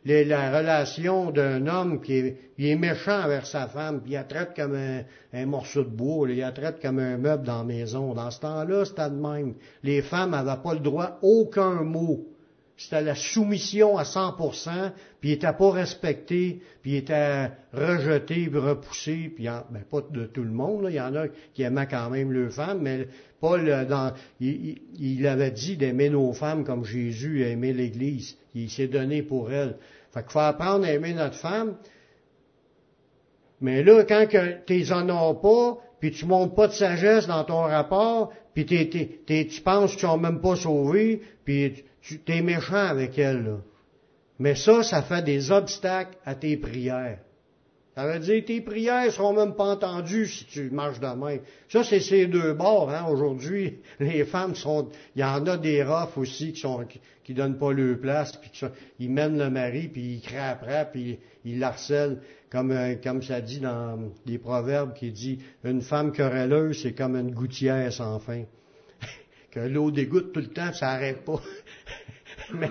la 0.05 0.57
relation 0.57 1.31
d'un 1.31 1.65
homme 1.67 2.01
qui 2.01 2.35
est, 2.57 2.75
méchant 2.75 3.23
envers 3.23 3.47
sa 3.47 3.67
femme, 3.67 4.01
puis 4.01 4.11
il 4.11 4.15
la 4.15 4.25
traite 4.25 4.53
comme 4.57 4.75
un, 4.75 5.45
morceau 5.45 5.83
de 5.85 5.89
bois, 5.89 6.29
il 6.29 6.39
la 6.39 6.51
traite 6.51 6.81
comme 6.81 6.99
un 6.99 7.17
meuble 7.17 7.45
dans 7.45 7.59
la 7.59 7.63
maison, 7.63 8.13
dans 8.13 8.29
ce 8.29 8.41
temps-là, 8.41 8.83
c'était 8.83 9.09
de 9.09 9.15
même. 9.15 9.53
Les 9.83 10.01
femmes 10.01 10.31
n'avaient 10.31 10.61
pas 10.61 10.73
le 10.73 10.81
droit 10.81 11.17
aucun 11.21 11.83
mot. 11.83 12.27
C'était 12.77 13.01
la 13.01 13.15
soumission 13.15 13.97
à 13.97 14.03
100%, 14.03 14.91
puis 15.19 15.31
il 15.31 15.33
était 15.33 15.51
pas 15.51 15.71
respecté, 15.71 16.61
puis 16.83 16.91
il 16.91 16.95
était 16.97 17.49
rejeté, 17.73 18.47
puis 18.47 18.59
repoussé, 18.59 19.31
puis 19.35 19.45
ben, 19.45 19.81
pas 19.89 20.01
de 20.01 20.27
tout 20.27 20.43
le 20.43 20.51
monde, 20.51 20.85
il 20.87 20.95
y 20.95 21.01
en 21.01 21.15
a 21.15 21.27
qui 21.55 21.63
aimaient 21.63 21.87
quand 21.87 22.11
même 22.11 22.31
leurs 22.31 22.53
femmes, 22.53 22.81
mais 22.81 23.07
Paul, 23.39 23.87
dans, 23.87 24.13
il, 24.39 24.79
il, 24.99 25.27
avait 25.27 25.51
dit 25.51 25.75
d'aimer 25.75 26.09
nos 26.09 26.33
femmes 26.33 26.63
comme 26.63 26.85
Jésus 26.85 27.43
a 27.43 27.49
aimé 27.49 27.73
l'Église. 27.73 28.37
Il 28.55 28.69
s'est 28.69 28.87
donné 28.87 29.21
pour 29.21 29.51
elle. 29.51 29.77
Fait 30.11 30.21
qu'il 30.21 30.31
faut 30.31 30.39
apprendre 30.39 30.85
à 30.85 30.91
aimer 30.91 31.13
notre 31.13 31.35
femme. 31.35 31.75
Mais 33.61 33.83
là, 33.83 34.03
quand 34.05 34.27
que 34.27 34.63
t'es 34.65 34.91
en 34.91 35.09
as 35.09 35.33
pas, 35.35 35.77
puis 35.99 36.11
tu 36.11 36.25
montes 36.25 36.55
pas 36.55 36.67
de 36.67 36.73
sagesse 36.73 37.27
dans 37.27 37.43
ton 37.43 37.61
rapport, 37.61 38.31
puis 38.53 38.65
tu 38.65 39.61
penses 39.61 39.95
qu'ils 39.95 40.21
même 40.21 40.41
pas 40.41 40.55
sauvés, 40.55 41.21
puis 41.43 41.83
tu 42.01 42.21
es 42.27 42.41
méchant 42.41 42.75
avec 42.75 43.17
elle. 43.17 43.43
Là. 43.43 43.57
Mais 44.39 44.55
ça, 44.55 44.83
ça 44.83 45.01
fait 45.01 45.23
des 45.23 45.51
obstacles 45.51 46.17
à 46.25 46.35
tes 46.35 46.57
prières. 46.57 47.19
Ça 47.97 48.05
veut 48.05 48.19
dire 48.19 48.45
tes 48.45 48.61
prières 48.61 49.11
seront 49.11 49.33
même 49.33 49.55
pas 49.55 49.71
entendues 49.71 50.27
si 50.27 50.45
tu 50.45 50.69
marches 50.69 50.99
de 50.99 51.07
main. 51.15 51.39
Ça, 51.67 51.83
c'est 51.83 51.99
ces 51.99 52.27
deux 52.27 52.53
bords. 52.53 52.91
Hein. 52.91 53.07
Aujourd'hui, 53.09 53.79
les 53.99 54.23
femmes 54.23 54.53
sont... 54.53 54.89
Il 55.15 55.21
y 55.21 55.23
en 55.23 55.43
a 55.47 55.57
des 55.57 55.81
rofs 55.81 56.15
aussi 56.15 56.53
qui 56.53 56.59
sont 56.59 56.85
qui, 57.23 57.33
donnent 57.33 57.57
pas 57.57 57.73
leur 57.73 57.97
place, 57.97 58.37
puis 58.37 58.51
ils 58.99 59.09
mènent 59.09 59.39
le 59.39 59.49
mari, 59.49 59.87
puis 59.87 60.13
ils 60.13 60.21
crient 60.21 60.37
après, 60.37 60.87
puis 60.91 61.17
ils 61.43 61.57
l'harcèlent. 61.57 62.19
Comme, 62.51 62.69
euh, 62.69 62.97
comme 63.03 63.23
ça 63.23 63.41
dit 63.41 63.59
dans 63.59 64.11
les 64.27 64.37
proverbes 64.37 64.93
qui 64.93 65.11
dit 65.11 65.39
une 65.63 65.81
femme 65.81 66.11
querelleuse, 66.11 66.83
c'est 66.83 66.93
comme 66.93 67.15
une 67.15 67.31
gouttière 67.31 67.91
sans 67.91 68.19
fin. 68.19 68.43
que 69.51 69.61
l'eau 69.61 69.89
dégoûte 69.89 70.33
tout 70.33 70.41
le 70.41 70.49
temps, 70.49 70.71
ça 70.71 70.85
n'arrête 70.85 71.25
pas. 71.25 71.41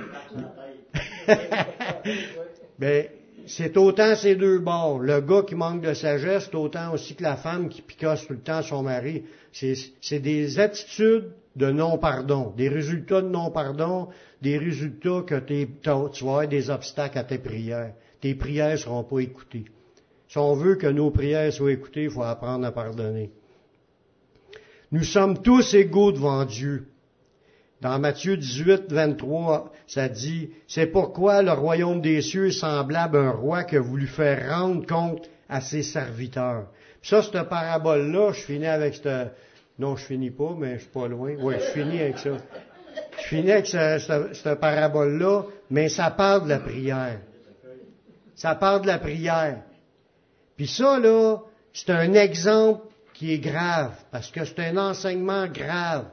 mais, 2.78 3.10
c'est 3.46 3.76
autant 3.76 4.14
ces 4.16 4.34
deux 4.34 4.58
bords. 4.58 4.98
Le 4.98 5.20
gars 5.20 5.42
qui 5.42 5.54
manque 5.54 5.80
de 5.80 5.94
sagesse, 5.94 6.44
c'est 6.46 6.56
autant 6.56 6.92
aussi 6.92 7.14
que 7.14 7.22
la 7.22 7.36
femme 7.36 7.68
qui 7.68 7.80
picasse 7.80 8.26
tout 8.26 8.32
le 8.32 8.40
temps 8.40 8.62
son 8.62 8.82
mari. 8.82 9.24
C'est 9.52 10.18
des 10.18 10.58
attitudes 10.58 11.30
de 11.54 11.70
non-pardon, 11.70 12.52
des 12.56 12.68
résultats 12.68 13.22
de 13.22 13.28
non-pardon, 13.28 14.08
des 14.42 14.58
résultats 14.58 15.22
que 15.26 15.38
tu 15.38 15.68
vas 15.84 16.10
avoir 16.20 16.48
des 16.48 16.70
obstacles 16.70 17.18
à 17.18 17.24
tes 17.24 17.38
prières. 17.38 17.94
Tes 18.20 18.34
prières 18.34 18.78
seront 18.78 19.04
pas 19.04 19.20
écoutées. 19.20 19.64
Si 20.28 20.38
on 20.38 20.54
veut 20.54 20.74
que 20.74 20.88
nos 20.88 21.10
prières 21.10 21.52
soient 21.52 21.72
écoutées, 21.72 22.04
il 22.04 22.10
faut 22.10 22.22
apprendre 22.22 22.66
à 22.66 22.72
pardonner. 22.72 23.30
Nous 24.90 25.04
sommes 25.04 25.40
tous 25.40 25.74
égaux 25.74 26.12
devant 26.12 26.44
Dieu. 26.44 26.88
Dans 27.82 27.98
Matthieu 27.98 28.38
18, 28.38 28.90
23, 28.90 29.70
ça 29.86 30.08
dit, 30.08 30.50
c'est 30.66 30.86
pourquoi 30.86 31.42
le 31.42 31.52
royaume 31.52 32.00
des 32.00 32.22
cieux 32.22 32.46
est 32.46 32.58
semblable 32.58 33.18
à 33.18 33.20
un 33.20 33.30
roi 33.30 33.64
qui 33.64 33.76
a 33.76 33.80
voulu 33.80 34.06
faire 34.06 34.58
rendre 34.58 34.86
compte 34.86 35.28
à 35.48 35.60
ses 35.60 35.82
serviteurs. 35.82 36.68
Puis 37.02 37.10
ça, 37.10 37.22
cette 37.22 37.48
parabole-là, 37.48 38.32
je 38.32 38.40
finis 38.40 38.66
avec 38.66 38.94
cette, 38.94 39.32
non, 39.78 39.94
je 39.96 40.06
finis 40.06 40.30
pas, 40.30 40.54
mais 40.56 40.76
je 40.76 40.80
suis 40.80 40.90
pas 40.90 41.06
loin. 41.06 41.34
Oui, 41.38 41.54
je 41.58 41.78
finis 41.78 42.00
avec 42.00 42.18
ça. 42.18 42.30
Je 43.18 43.26
finis 43.26 43.52
avec 43.52 43.66
cette, 43.66 44.34
cette 44.34 44.58
parabole-là, 44.58 45.42
mais 45.70 45.90
ça 45.90 46.10
parle 46.10 46.44
de 46.44 46.48
la 46.48 46.60
prière. 46.60 47.18
Ça 48.34 48.54
parle 48.54 48.82
de 48.82 48.86
la 48.86 48.98
prière. 48.98 49.62
Puis 50.56 50.66
ça, 50.66 50.98
là, 50.98 51.40
c'est 51.74 51.90
un 51.90 52.14
exemple 52.14 52.86
qui 53.12 53.34
est 53.34 53.38
grave, 53.38 53.92
parce 54.10 54.30
que 54.30 54.44
c'est 54.46 54.60
un 54.60 54.78
enseignement 54.78 55.46
grave 55.46 56.06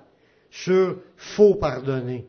sur 0.53 0.97
faux 1.17 1.55
pardonner. 1.55 2.27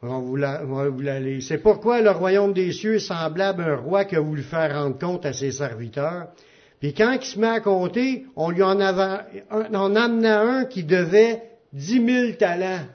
On 0.00 0.20
vous 0.20 0.36
la 0.36 1.20
lire. 1.20 1.42
C'est 1.42 1.58
pourquoi 1.58 2.00
le 2.00 2.10
royaume 2.10 2.54
des 2.54 2.72
cieux 2.72 2.94
est 2.94 3.00
semblable 3.00 3.62
à 3.62 3.66
un 3.72 3.76
roi 3.76 4.04
qui 4.06 4.16
a 4.16 4.20
voulu 4.20 4.42
faire 4.42 4.74
rendre 4.74 4.98
compte 4.98 5.26
à 5.26 5.34
ses 5.34 5.50
serviteurs. 5.50 6.28
Puis 6.80 6.94
quand 6.94 7.12
il 7.12 7.22
se 7.22 7.38
met 7.38 7.48
à 7.48 7.60
compter, 7.60 8.24
on 8.36 8.50
lui 8.50 8.62
en, 8.62 8.80
avait, 8.80 9.42
en 9.50 9.96
amena 9.96 10.40
un 10.40 10.64
qui 10.64 10.84
devait 10.84 11.42
dix 11.72 12.00
mille 12.00 12.36
talents. 12.38 12.86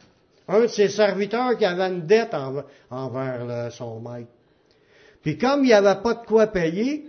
Un 0.48 0.62
de 0.62 0.68
ses 0.68 0.90
serviteurs 0.90 1.56
qui 1.58 1.66
avait 1.66 1.94
une 1.94 2.08
dette 2.08 2.34
envers 2.90 3.72
son 3.74 4.00
maître. 4.00 4.32
Puis 5.22 5.38
comme 5.38 5.64
il 5.64 5.68
n'y 5.68 5.74
avait 5.74 6.02
pas 6.02 6.16
de 6.16 6.26
quoi 6.26 6.48
payer, 6.48 7.06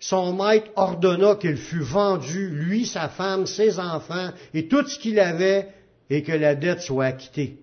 son 0.00 0.32
maître 0.32 0.70
ordonna 0.74 1.36
qu'il 1.36 1.56
fût 1.56 1.80
vendu, 1.80 2.48
lui, 2.48 2.86
sa 2.86 3.08
femme, 3.08 3.46
ses 3.46 3.78
enfants 3.78 4.30
et 4.52 4.66
tout 4.66 4.86
ce 4.86 4.98
qu'il 4.98 5.20
avait 5.20 5.68
et 6.10 6.22
que 6.22 6.32
la 6.32 6.54
dette 6.54 6.80
soit 6.80 7.06
acquittée. 7.06 7.58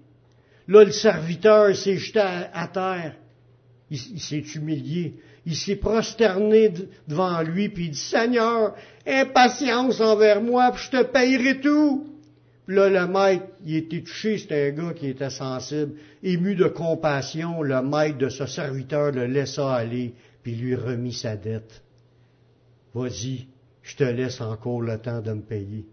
Là, 0.68 0.84
le 0.84 0.92
serviteur 0.92 1.76
s'est 1.76 1.98
jeté 1.98 2.20
à, 2.20 2.68
terre. 2.68 3.16
Il, 3.92 4.20
s'est 4.20 4.44
humilié. 4.56 5.16
Il 5.46 5.56
s'est 5.56 5.76
prosterné 5.76 6.74
devant 7.08 7.42
lui, 7.42 7.70
puis 7.70 7.86
il 7.86 7.92
dit, 7.92 8.00
Seigneur, 8.00 8.76
impatience 9.06 10.02
envers 10.02 10.42
moi, 10.42 10.72
puis 10.72 10.84
je 10.86 10.98
te 10.98 11.04
payerai 11.04 11.60
tout. 11.60 12.10
Puis 12.66 12.76
là, 12.76 12.90
le 12.90 13.08
maître, 13.08 13.46
il 13.64 13.76
était 13.76 14.02
touché, 14.02 14.40
c'était 14.40 14.70
un 14.70 14.72
gars 14.72 14.94
qui 14.94 15.08
était 15.08 15.30
sensible. 15.30 15.94
Ému 16.24 16.56
de 16.56 16.68
compassion, 16.68 17.62
le 17.62 17.84
maître 17.84 18.18
de 18.18 18.30
ce 18.30 18.48
serviteur 18.48 19.12
le 19.12 19.28
laissa 19.28 19.72
aller, 19.72 20.16
puis 20.42 20.56
lui 20.56 20.74
remit 20.74 21.14
sa 21.14 21.36
dette. 21.36 21.84
Vas-y, 22.96 23.48
je 23.84 23.96
te 23.96 24.04
laisse 24.04 24.42
encore 24.42 24.82
le 24.82 24.98
temps 24.98 25.22
de 25.22 25.34
me 25.34 25.42
payer. 25.42 25.86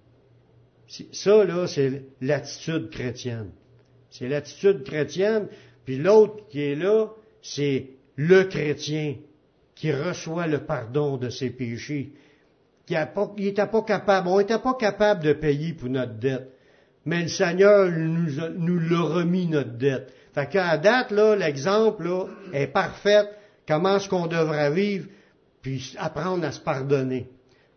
Ça, 1.12 1.44
là, 1.44 1.66
c'est 1.66 2.02
l'attitude 2.20 2.90
chrétienne. 2.90 3.50
C'est 4.10 4.28
l'attitude 4.28 4.84
chrétienne. 4.84 5.48
Puis 5.84 5.96
l'autre 5.96 6.48
qui 6.50 6.60
est 6.60 6.74
là, 6.74 7.08
c'est 7.40 7.90
le 8.16 8.44
chrétien 8.44 9.16
qui 9.74 9.92
reçoit 9.92 10.46
le 10.46 10.64
pardon 10.64 11.16
de 11.16 11.30
ses 11.30 11.50
péchés. 11.50 12.12
Il 12.88 12.98
n'était 13.38 13.66
pas 13.66 13.82
capable, 13.82 14.28
on 14.28 14.38
n'était 14.38 14.58
pas 14.58 14.74
capable 14.74 15.24
de 15.24 15.32
payer 15.32 15.72
pour 15.72 15.88
notre 15.88 16.18
dette. 16.18 16.48
Mais 17.04 17.22
le 17.22 17.28
Seigneur 17.28 17.90
nous, 17.90 18.30
nous 18.58 18.78
l'a 18.78 19.00
remis 19.00 19.46
notre 19.46 19.76
dette. 19.78 20.12
Fait 20.34 20.48
qu'à 20.48 20.76
date, 20.78 21.10
là, 21.10 21.34
l'exemple, 21.34 22.04
là, 22.04 22.26
est 22.52 22.68
parfait. 22.68 23.28
Comment 23.66 23.96
est-ce 23.96 24.08
qu'on 24.08 24.26
devrait 24.26 24.72
vivre, 24.72 25.08
puis 25.62 25.94
apprendre 25.98 26.44
à 26.44 26.52
se 26.52 26.60
pardonner? 26.60 27.28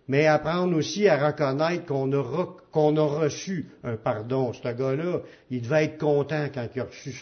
Mais 0.08 0.28
apprendre 0.28 0.76
aussi 0.78 1.08
à 1.08 1.28
reconnaître 1.28 1.86
qu'on 1.86 2.12
a, 2.12 3.02
a 3.02 3.06
reçu 3.06 3.68
un 3.84 3.96
pardon. 3.96 4.54
Ce 4.54 4.62
gars-là, 4.62 5.22
il 5.50 5.62
devait 5.62 5.86
être 5.86 5.98
content 5.98 6.48
quand 6.54 6.68
il 6.76 6.82
a 6.82 6.86
reçu 6.86 7.14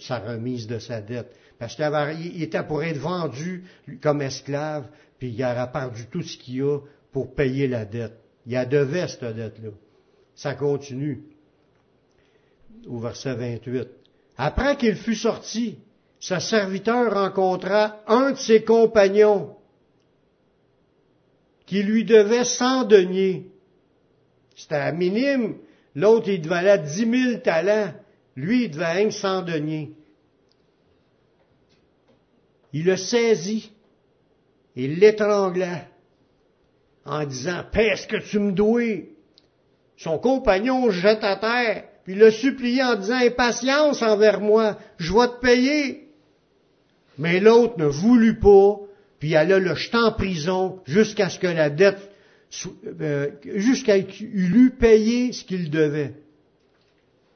sa 0.00 0.18
remise 0.18 0.66
de 0.66 0.78
sa 0.78 1.00
dette. 1.00 1.34
Parce 1.58 1.76
qu'il 1.76 2.42
était 2.42 2.64
pour 2.64 2.82
être 2.82 2.98
vendu 2.98 3.64
comme 4.02 4.22
esclave, 4.22 4.88
puis 5.18 5.30
il 5.30 5.44
aurait 5.44 5.70
perdu 5.70 6.06
tout 6.10 6.22
ce 6.22 6.36
qu'il 6.36 6.62
a 6.62 6.78
pour 7.12 7.34
payer 7.34 7.68
la 7.68 7.84
dette. 7.84 8.18
Il 8.46 8.56
a 8.56 8.66
devait 8.66 9.06
cette 9.06 9.24
dette-là. 9.36 9.70
Ça 10.34 10.54
continue 10.54 11.22
au 12.88 12.98
verset 12.98 13.34
28. 13.34 13.88
Après 14.36 14.76
qu'il 14.76 14.96
fut 14.96 15.14
sorti, 15.14 15.78
sa 16.18 16.40
serviteur 16.40 17.14
rencontra 17.14 18.00
un 18.08 18.32
de 18.32 18.36
ses 18.36 18.64
compagnons 18.64 19.56
qui 21.66 21.82
lui 21.82 22.04
devait 22.04 22.44
100 22.44 22.84
deniers. 22.84 23.46
C'était 24.56 24.92
minime. 24.92 25.56
L'autre, 25.94 26.28
il 26.28 26.42
devait 26.42 26.78
dix 26.78 27.06
mille 27.06 27.40
talents. 27.42 27.92
Lui, 28.36 28.64
il 28.64 28.70
devait 28.70 29.10
100 29.10 29.42
deniers. 29.42 29.92
Il 32.72 32.84
le 32.86 32.96
saisit 32.96 33.70
et 34.76 34.88
l'étrangla 34.88 35.86
en 37.04 37.24
disant, 37.24 37.62
Paix 37.70 37.96
ce 37.96 38.06
que 38.06 38.16
tu 38.16 38.38
me 38.38 38.52
dois. 38.52 39.04
Son 39.96 40.18
compagnon 40.18 40.90
jette 40.90 41.22
à 41.22 41.36
terre, 41.36 41.84
puis 42.04 42.14
le 42.16 42.30
suppliait 42.30 42.82
en 42.82 42.96
disant, 42.96 43.14
Impatience 43.14 44.02
envers 44.02 44.40
moi, 44.40 44.76
je 44.98 45.12
vais 45.12 45.28
te 45.28 45.40
payer. 45.40 46.08
Mais 47.16 47.38
l'autre 47.38 47.74
ne 47.78 47.86
voulut 47.86 48.40
pas, 48.40 48.80
puis 49.24 49.32
elle 49.32 49.54
a 49.54 49.58
le 49.58 49.74
jeter 49.74 49.96
en 49.96 50.12
prison 50.12 50.80
jusqu'à 50.84 51.30
ce 51.30 51.38
que 51.38 51.46
la 51.46 51.70
dette, 51.70 52.10
euh, 53.00 53.30
jusqu'à 53.54 53.98
qu'il 54.00 54.54
eût 54.54 54.72
payé 54.78 55.32
ce 55.32 55.44
qu'il 55.44 55.70
devait. 55.70 56.12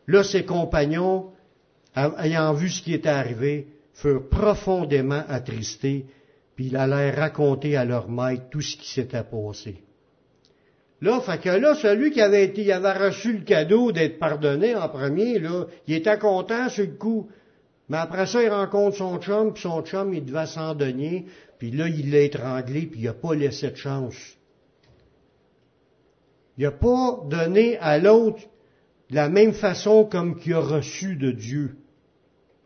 Là, 0.07 0.22
ses 0.22 0.44
compagnons, 0.44 1.31
ayant 1.96 2.53
vu 2.53 2.68
ce 2.68 2.83
qui 2.83 2.92
était 2.92 3.09
arrivé, 3.09 3.68
furent 3.94 4.29
profondément 4.29 5.22
attristés, 5.31 6.05
puis 6.57 6.66
il 6.66 6.77
allait 6.77 7.11
raconter 7.11 7.74
à 7.74 7.87
leur 7.87 8.11
maître 8.11 8.51
tout 8.51 8.61
ce 8.61 8.77
qui 8.77 8.90
s'était 8.90 9.24
passé. 9.24 9.77
Là, 11.01 11.22
fait 11.22 11.40
que 11.40 11.48
là, 11.48 11.74
celui 11.74 12.11
qui 12.11 12.20
avait 12.20 12.44
été, 12.44 12.64
il 12.64 12.74
reçu 12.74 13.33
le 13.33 13.44
cadeau 13.44 13.92
d'être 13.92 14.18
pardonné 14.18 14.77
en 14.77 14.90
premier, 14.90 15.38
là, 15.38 15.64
il 15.87 15.94
était 15.94 16.18
content 16.18 16.68
sur 16.68 16.85
le 16.85 16.92
coup. 16.92 17.31
Mais 17.88 17.96
après 17.96 18.27
ça, 18.27 18.42
il 18.42 18.51
rencontre 18.51 18.98
son 18.98 19.18
chum, 19.18 19.55
puis 19.55 19.62
son 19.62 19.81
chum, 19.81 20.12
il 20.12 20.22
devait 20.22 20.44
s'en 20.44 20.74
donner, 20.74 21.24
puis 21.59 21.71
là, 21.73 21.88
il 21.88 22.11
l'a 22.11 22.21
étranglé, 22.21 22.83
puis 22.83 23.01
il 23.01 23.05
n'a 23.05 23.12
pas 23.12 23.35
laissé 23.35 23.71
de 23.71 23.77
chance. 23.77 24.37
Il 26.57 26.64
n'a 26.64 26.71
pas 26.71 27.21
donné 27.29 27.77
à 27.79 27.99
l'autre 27.99 28.42
de 29.11 29.16
la 29.16 29.29
même 29.29 29.53
façon 29.53 30.05
comme 30.05 30.38
qu'il 30.38 30.55
a 30.55 30.61
reçu 30.61 31.16
de 31.16 31.31
Dieu. 31.31 31.77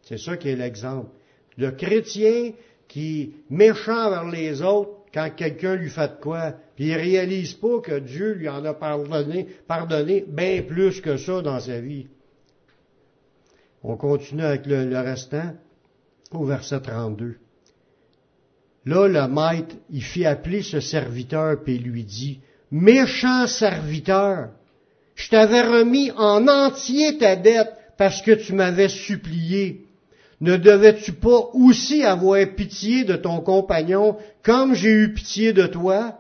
C'est 0.03 0.19
ça 0.19 0.37
qui 0.37 0.49
est 0.49 0.57
l'exemple. 0.57 1.11
Le 1.57 1.71
chrétien 1.71 2.53
qui 2.89 3.35
méchant 3.49 4.11
vers 4.11 4.29
les 4.29 4.63
autres 4.63 4.91
quand 5.15 5.31
quelqu'un 5.35 5.77
lui 5.77 5.91
fait 5.91 6.09
de 6.09 6.21
quoi, 6.21 6.55
puis 6.75 6.87
il 6.87 6.95
réalise 6.95 7.55
pas 7.55 7.81
que 7.81 7.99
Dieu 7.99 8.33
lui 8.33 8.49
en 8.49 8.65
a 8.65 8.75
pardonné, 8.75 9.47
pardonné 9.67 10.25
bien 10.27 10.63
plus 10.63 11.01
que 11.01 11.17
ça 11.17 11.43
dans 11.43 11.61
sa 11.61 11.81
vie. 11.81 12.09
On 13.83 13.97
continue 13.97 14.43
avec 14.43 14.67
le, 14.67 14.87
le 14.87 14.99
restant 15.01 15.55
au 16.31 16.45
verset 16.45 16.81
32. 16.81 17.37
Là, 18.85 19.07
le 19.07 19.29
maître, 19.29 19.77
il 19.91 20.03
fit 20.03 20.27
appeler 20.27 20.63
ce 20.63 20.81
serviteur, 20.81 21.63
puis 21.63 21.79
lui 21.79 22.05
dit, 22.05 22.41
Méchant 22.71 23.47
serviteur, 23.47 24.49
je 25.15 25.29
t'avais 25.29 25.63
remis 25.63 26.11
en 26.13 26.49
entier 26.49 27.19
ta 27.19 27.37
dette 27.37 27.73
parce 27.99 28.23
que 28.23 28.33
tu 28.33 28.55
m'avais 28.55 28.89
supplié. 28.89 29.87
Ne 30.41 30.57
devais-tu 30.57 31.13
pas 31.13 31.51
aussi 31.53 32.03
avoir 32.03 32.45
pitié 32.57 33.05
de 33.05 33.15
ton 33.15 33.41
compagnon 33.41 34.17
comme 34.43 34.75
j'ai 34.75 34.91
eu 34.91 35.13
pitié 35.13 35.53
de 35.53 35.67
toi? 35.67 36.19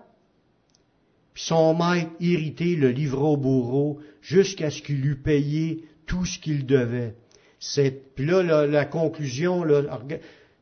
Puis 1.35 1.45
son 1.45 1.75
maître, 1.75 2.11
irrité, 2.21 2.77
le 2.77 2.91
livra 2.91 3.25
au 3.25 3.37
bourreau 3.37 3.99
jusqu'à 4.21 4.71
ce 4.71 4.83
qu'il 4.83 5.05
eût 5.07 5.17
payé 5.17 5.85
tout 6.07 6.27
ce 6.27 6.39
qu'il 6.39 6.67
devait. 6.67 7.15
puis 8.15 8.27
là, 8.27 8.43
la, 8.43 8.67
la 8.67 8.85
conclusion, 8.85 9.65
là, 9.65 9.83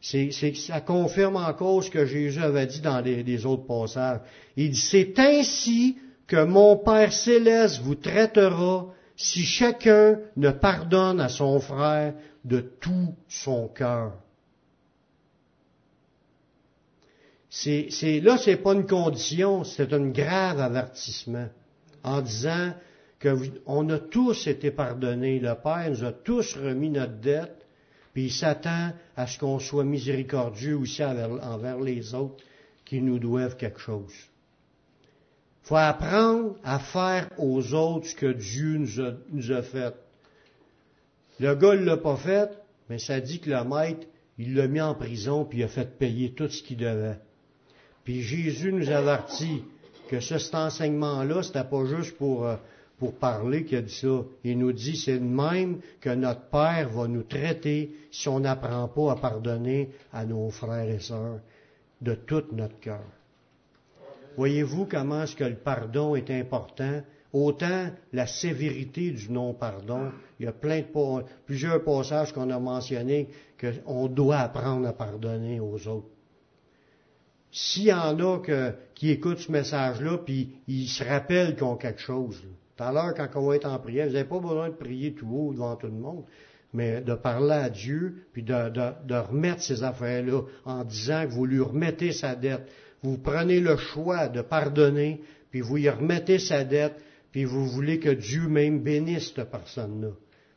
c'est, 0.01 0.31
ça 0.55 0.81
confirme 0.81 1.37
encore 1.37 1.85
ce 1.85 1.91
que 1.91 2.07
Jésus 2.07 2.41
avait 2.41 2.67
dit 2.67 2.81
dans 2.81 3.01
les, 3.01 3.47
autres 3.47 3.67
passages. 3.67 4.21
Il 4.57 4.71
dit, 4.71 4.81
c'est 4.81 5.19
ainsi 5.19 5.99
que 6.27 6.45
mon 6.45 6.77
Père 6.77 7.13
céleste 7.13 7.81
vous 7.83 7.97
traitera 7.97 8.87
si 9.17 9.43
chacun 9.43 10.19
ne 10.37 10.51
pardonne 10.51 11.21
à 11.21 11.29
son 11.29 11.61
frère 11.61 12.15
de 12.45 12.61
tout 12.61 13.15
son 13.29 13.69
cœur. 13.69 14.15
C'est, 17.51 17.89
c'est, 17.91 18.21
là, 18.21 18.39
c'est 18.39 18.57
pas 18.57 18.73
une 18.73 18.87
condition, 18.87 19.65
c'est 19.65 19.93
un 19.93 20.09
grave 20.09 20.61
avertissement 20.61 21.49
en 22.03 22.23
disant 22.23 22.73
que 23.19 23.37
on 23.67 23.89
a 23.91 23.99
tous 23.99 24.47
été 24.47 24.71
pardonnés. 24.71 25.41
Le 25.41 25.55
Père 25.55 25.91
nous 25.91 26.05
a 26.05 26.13
tous 26.13 26.57
remis 26.57 26.89
notre 26.89 27.21
dette 27.21 27.60
puis 28.13 28.25
il 28.25 28.33
s'attend 28.33 28.93
à 29.17 29.27
ce 29.27 29.39
qu'on 29.39 29.59
soit 29.59 29.85
miséricordieux 29.85 30.77
aussi 30.77 31.03
envers, 31.05 31.81
les 31.81 32.15
autres 32.15 32.43
qui 32.85 33.01
nous 33.01 33.19
doivent 33.19 33.57
quelque 33.57 33.81
chose. 33.81 34.13
Il 35.63 35.69
faut 35.69 35.77
apprendre 35.77 36.57
à 36.65 36.79
faire 36.79 37.29
aux 37.39 37.75
autres 37.75 38.07
ce 38.09 38.15
que 38.15 38.33
Dieu 38.33 38.79
nous 39.31 39.53
a, 39.53 39.63
fait. 39.63 39.95
Le 41.39 41.55
gars 41.55 41.77
ne 41.77 41.85
l'a 41.85 41.97
pas 41.97 42.17
fait, 42.17 42.51
mais 42.89 42.99
ça 42.99 43.21
dit 43.21 43.39
que 43.39 43.51
le 43.51 43.63
maître, 43.65 44.07
il 44.39 44.55
l'a 44.55 44.67
mis 44.67 44.81
en 44.81 44.95
prison, 44.95 45.45
puis 45.45 45.59
il 45.59 45.65
a 45.65 45.69
fait 45.69 45.97
payer 45.99 46.33
tout 46.33 46.49
ce 46.49 46.63
qu'il 46.63 46.79
devait. 46.79 47.19
Puis 48.03 48.23
Jésus 48.23 48.73
nous 48.73 48.91
avertit 48.91 49.63
que 50.09 50.19
ce, 50.19 50.39
cet 50.39 50.55
enseignement-là, 50.57 51.45
c'était 51.45 51.63
pas 51.63 51.85
juste 51.85 52.17
pour 52.17 52.45
euh, 52.45 52.57
pour 53.01 53.15
parler 53.15 53.65
qui 53.65 53.75
a 53.75 53.81
dit 53.81 53.95
ça. 53.95 54.23
Il 54.45 54.59
nous 54.59 54.73
dit, 54.73 54.95
c'est 54.95 55.19
de 55.19 55.25
même 55.25 55.81
que 56.03 56.11
notre 56.11 56.51
Père 56.51 56.91
va 56.91 57.09
nous 57.09 57.23
traiter 57.23 57.97
si 58.13 58.29
on 58.29 58.41
n'apprend 58.41 58.87
pas 58.89 59.13
à 59.13 59.17
pardonner 59.17 59.91
à 60.13 60.27
nos 60.27 60.51
frères 60.51 60.89
et 60.89 61.01
sœurs 61.01 61.41
de 62.03 62.15
tout 62.15 62.45
notre 62.53 62.79
cœur. 62.79 63.07
Voyez-vous 64.37 64.85
comment 64.85 65.23
est-ce 65.23 65.35
que 65.35 65.45
le 65.45 65.57
pardon 65.57 66.15
est 66.15 66.31
important? 66.31 67.01
Autant 67.33 67.91
la 68.13 68.27
sévérité 68.27 69.13
du 69.13 69.31
non-pardon. 69.31 70.13
Il 70.39 70.45
y 70.45 70.49
a 70.49 70.53
plein 70.53 70.81
de, 70.81 71.25
plusieurs 71.47 71.83
passages 71.83 72.33
qu'on 72.33 72.51
a 72.51 72.59
mentionnés 72.59 73.29
qu'on 73.59 74.09
doit 74.09 74.39
apprendre 74.39 74.87
à 74.87 74.93
pardonner 74.93 75.59
aux 75.59 75.89
autres. 75.89 76.09
S'il 77.51 77.85
y 77.85 77.93
en 77.93 78.19
a 78.21 78.41
qui 78.95 79.11
écoutent 79.11 79.39
ce 79.39 79.51
message-là, 79.51 80.19
puis 80.19 80.51
ils 80.69 80.89
se 80.89 81.03
rappellent 81.03 81.55
qu'ils 81.55 81.65
ont 81.65 81.77
quelque 81.77 82.01
chose, 82.01 82.43
à 82.81 82.93
l'heure, 82.93 83.15
quand 83.15 83.29
on 83.37 83.49
va 83.49 83.57
être 83.57 83.69
en 83.69 83.79
prière, 83.79 84.07
vous 84.07 84.13
n'avez 84.15 84.29
pas 84.29 84.39
besoin 84.39 84.69
de 84.69 84.75
prier 84.75 85.13
tout 85.13 85.29
haut 85.31 85.53
devant 85.53 85.77
tout 85.77 85.87
le 85.87 85.93
monde, 85.93 86.25
mais 86.73 87.01
de 87.01 87.15
parler 87.15 87.53
à 87.53 87.71
Dieu, 87.71 88.27
puis 88.33 88.43
de, 88.43 88.53
remettre 89.29 89.63
ces 89.63 89.83
affaires-là 89.83 90.43
en 90.65 90.85
disant 90.85 91.27
que 91.27 91.33
vous 91.33 91.47
lui 91.47 91.61
remettez 91.61 92.13
sa 92.13 92.35
dette. 92.35 92.69
Vous 93.03 93.19
prenez 93.19 93.61
le 93.61 93.77
choix 93.77 94.29
de 94.29 94.43
pardonner, 94.43 95.21
puis 95.51 95.61
vous 95.61 95.77
lui 95.77 95.89
remettez 95.89 96.39
sa 96.39 96.65
dette, 96.65 96.97
puis 97.33 97.45
vous 97.45 97.67
voulez 97.67 97.99
que 97.99 98.11
Dieu 98.11 98.49
même 98.49 98.81
bénisse 98.81 99.33
cette 99.35 99.51
personne-là. 99.51 100.11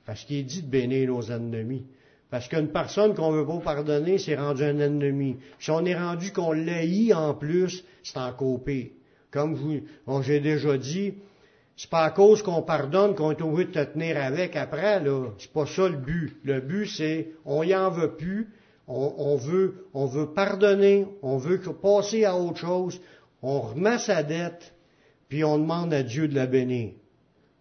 Parce 0.06 0.26
qu'il 0.26 0.46
dit 0.46 0.62
de 0.62 0.68
bénir 0.68 1.08
nos 1.08 1.22
ennemis. 1.22 1.86
Parce 2.30 2.48
qu'une 2.48 2.70
personne 2.70 3.14
qu'on 3.14 3.32
ne 3.32 3.38
veut 3.38 3.46
pas 3.46 3.60
pardonner, 3.60 4.18
c'est 4.18 4.36
rendu 4.36 4.64
un 4.64 4.80
ennemi. 4.80 5.38
Si 5.60 5.70
on 5.70 5.86
est 5.86 5.96
rendu 5.96 6.32
qu'on 6.32 6.52
l'haït 6.52 7.14
en 7.14 7.36
plus, 7.36 7.84
c'est 8.04 8.18
encore 8.18 8.64
pire. 8.64 8.88
Comme 9.30 9.56
j'ai 10.24 10.40
déjà 10.40 10.78
dit, 10.78 11.14
c'est 11.76 11.90
pas 11.90 12.04
à 12.04 12.12
cause 12.12 12.44
qu'on 12.44 12.62
pardonne 12.62 13.16
qu'on 13.16 13.32
est 13.32 13.42
obligé 13.42 13.66
de 13.66 13.72
te 13.72 13.94
tenir 13.94 14.22
avec 14.22 14.56
après, 14.56 15.00
là. 15.00 15.30
C'est 15.40 15.52
pas 15.52 15.66
ça 15.66 15.88
le 15.88 15.98
but. 15.98 16.38
Le 16.44 16.60
but, 16.62 16.86
c'est, 16.86 17.32
on 17.46 17.64
y 17.64 17.76
en 17.76 17.90
veut 17.90 18.16
plus, 18.16 18.50
on, 18.88 19.36
veut, 19.38 19.88
on 19.94 20.06
veut 20.06 20.28
pardonner, 20.34 21.08
on 21.22 21.38
veut 21.38 21.60
passer 21.60 22.26
à 22.26 22.36
autre 22.36 22.58
chose, 22.58 23.02
on 23.42 23.62
remet 23.62 23.98
sa 23.98 24.24
dette, 24.24 24.74
puis 25.30 25.44
on 25.44 25.58
demande 25.58 25.94
à 25.94 26.04
Dieu 26.04 26.28
de 26.28 26.36
la 26.36 26.46
bénir. 26.46 26.94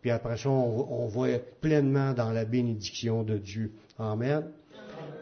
Puis 0.02 0.10
après 0.10 0.36
ça, 0.36 0.50
on, 0.50 1.06
va 1.06 1.30
être 1.30 1.60
pleinement 1.60 2.12
dans 2.12 2.30
la 2.30 2.44
bénédiction 2.44 3.22
de 3.22 3.38
Dieu. 3.38 3.72
Amen. 3.98 4.50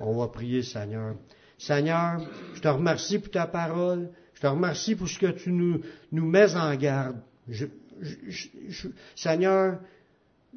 On 0.00 0.16
va 0.16 0.29
prier, 0.29 0.62
Seigneur. 0.62 1.16
Seigneur, 1.59 2.22
je 2.55 2.61
te 2.61 2.68
remercie 2.68 3.18
pour 3.18 3.31
ta 3.31 3.46
parole. 3.46 4.09
Je 4.33 4.40
te 4.40 4.46
remercie 4.46 4.96
pour 4.96 5.07
ce 5.07 5.18
que 5.18 5.26
tu 5.26 5.53
nous, 5.53 5.83
nous 6.12 6.26
mets 6.26 6.57
en 6.57 6.74
garde. 6.76 7.18
Seigneur, 9.15 9.79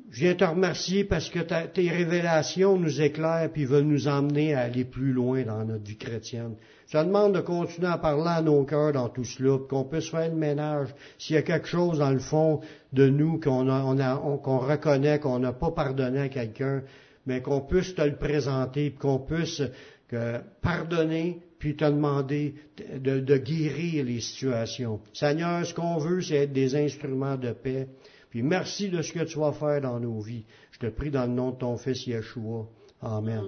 je 0.10 0.20
viens 0.26 0.36
te 0.36 0.44
remercier 0.44 1.04
parce 1.04 1.30
que 1.30 1.40
tes 1.40 1.90
révélations 1.90 2.78
nous 2.78 3.02
éclairent 3.02 3.50
et 3.56 3.66
veulent 3.66 3.84
nous 3.84 4.08
emmener 4.08 4.54
à 4.54 4.62
aller 4.62 4.86
plus 4.86 5.14
loin 5.14 5.44
dans 5.44 5.64
notre 5.64 5.84
vie 5.84 5.98
chrétienne. 5.98 6.56
Je 6.88 6.98
te 6.98 7.04
demande 7.04 7.36
de 7.36 7.42
continuer 7.42 7.88
à 7.88 7.98
parler 7.98 8.30
à 8.30 8.42
nos 8.42 8.64
cœurs 8.64 8.94
dans 8.94 9.10
tout 9.10 9.24
cela, 9.24 9.58
qu'on 9.70 9.84
puisse 9.84 10.10
faire 10.10 10.30
le 10.30 10.36
ménage. 10.36 10.90
S'il 11.18 11.36
y 11.36 11.40
a 11.40 11.44
quelque 11.44 11.68
chose 11.68 12.00
dans 12.00 12.12
le 12.12 12.20
fond 12.20 12.62
de 12.92 13.08
nous 13.08 13.40
qu'on 13.40 13.64
reconnaît 14.60 15.20
qu'on 15.20 15.40
n'a 15.40 15.54
pas 15.54 15.72
pardonné 15.72 16.22
à 16.22 16.30
quelqu'un, 16.30 16.84
mais 17.26 17.42
qu'on 17.42 17.62
puisse 17.62 17.96
te 17.96 18.02
le 18.02 18.16
présenter, 18.16 18.92
qu'on 18.92 19.20
puisse 19.20 19.62
pardonner, 20.62 21.40
puis 21.64 21.78
te 21.78 21.86
demander 21.86 22.56
de, 22.94 23.38
guérir 23.38 24.04
les 24.04 24.20
situations. 24.20 25.00
Seigneur, 25.14 25.66
ce 25.66 25.74
qu'on 25.74 25.98
veut, 25.98 26.20
c'est 26.20 26.36
être 26.36 26.52
des 26.52 26.76
instruments 26.76 27.38
de 27.38 27.54
paix. 27.54 27.88
Puis 28.30 28.44
merci 28.44 28.90
de 28.90 29.02
ce 29.02 29.14
que 29.14 29.24
tu 29.24 29.40
vas 29.40 29.54
faire 29.54 29.80
dans 29.80 29.98
nos 29.98 30.20
vies. 30.20 30.44
Je 30.72 30.80
te 30.80 30.88
prie 30.88 31.10
dans 31.10 31.26
le 31.26 31.32
nom 31.32 31.52
de 31.52 31.56
ton 31.56 31.78
Fils 31.78 32.06
Yeshua. 32.06 32.68
Amen. 33.02 33.46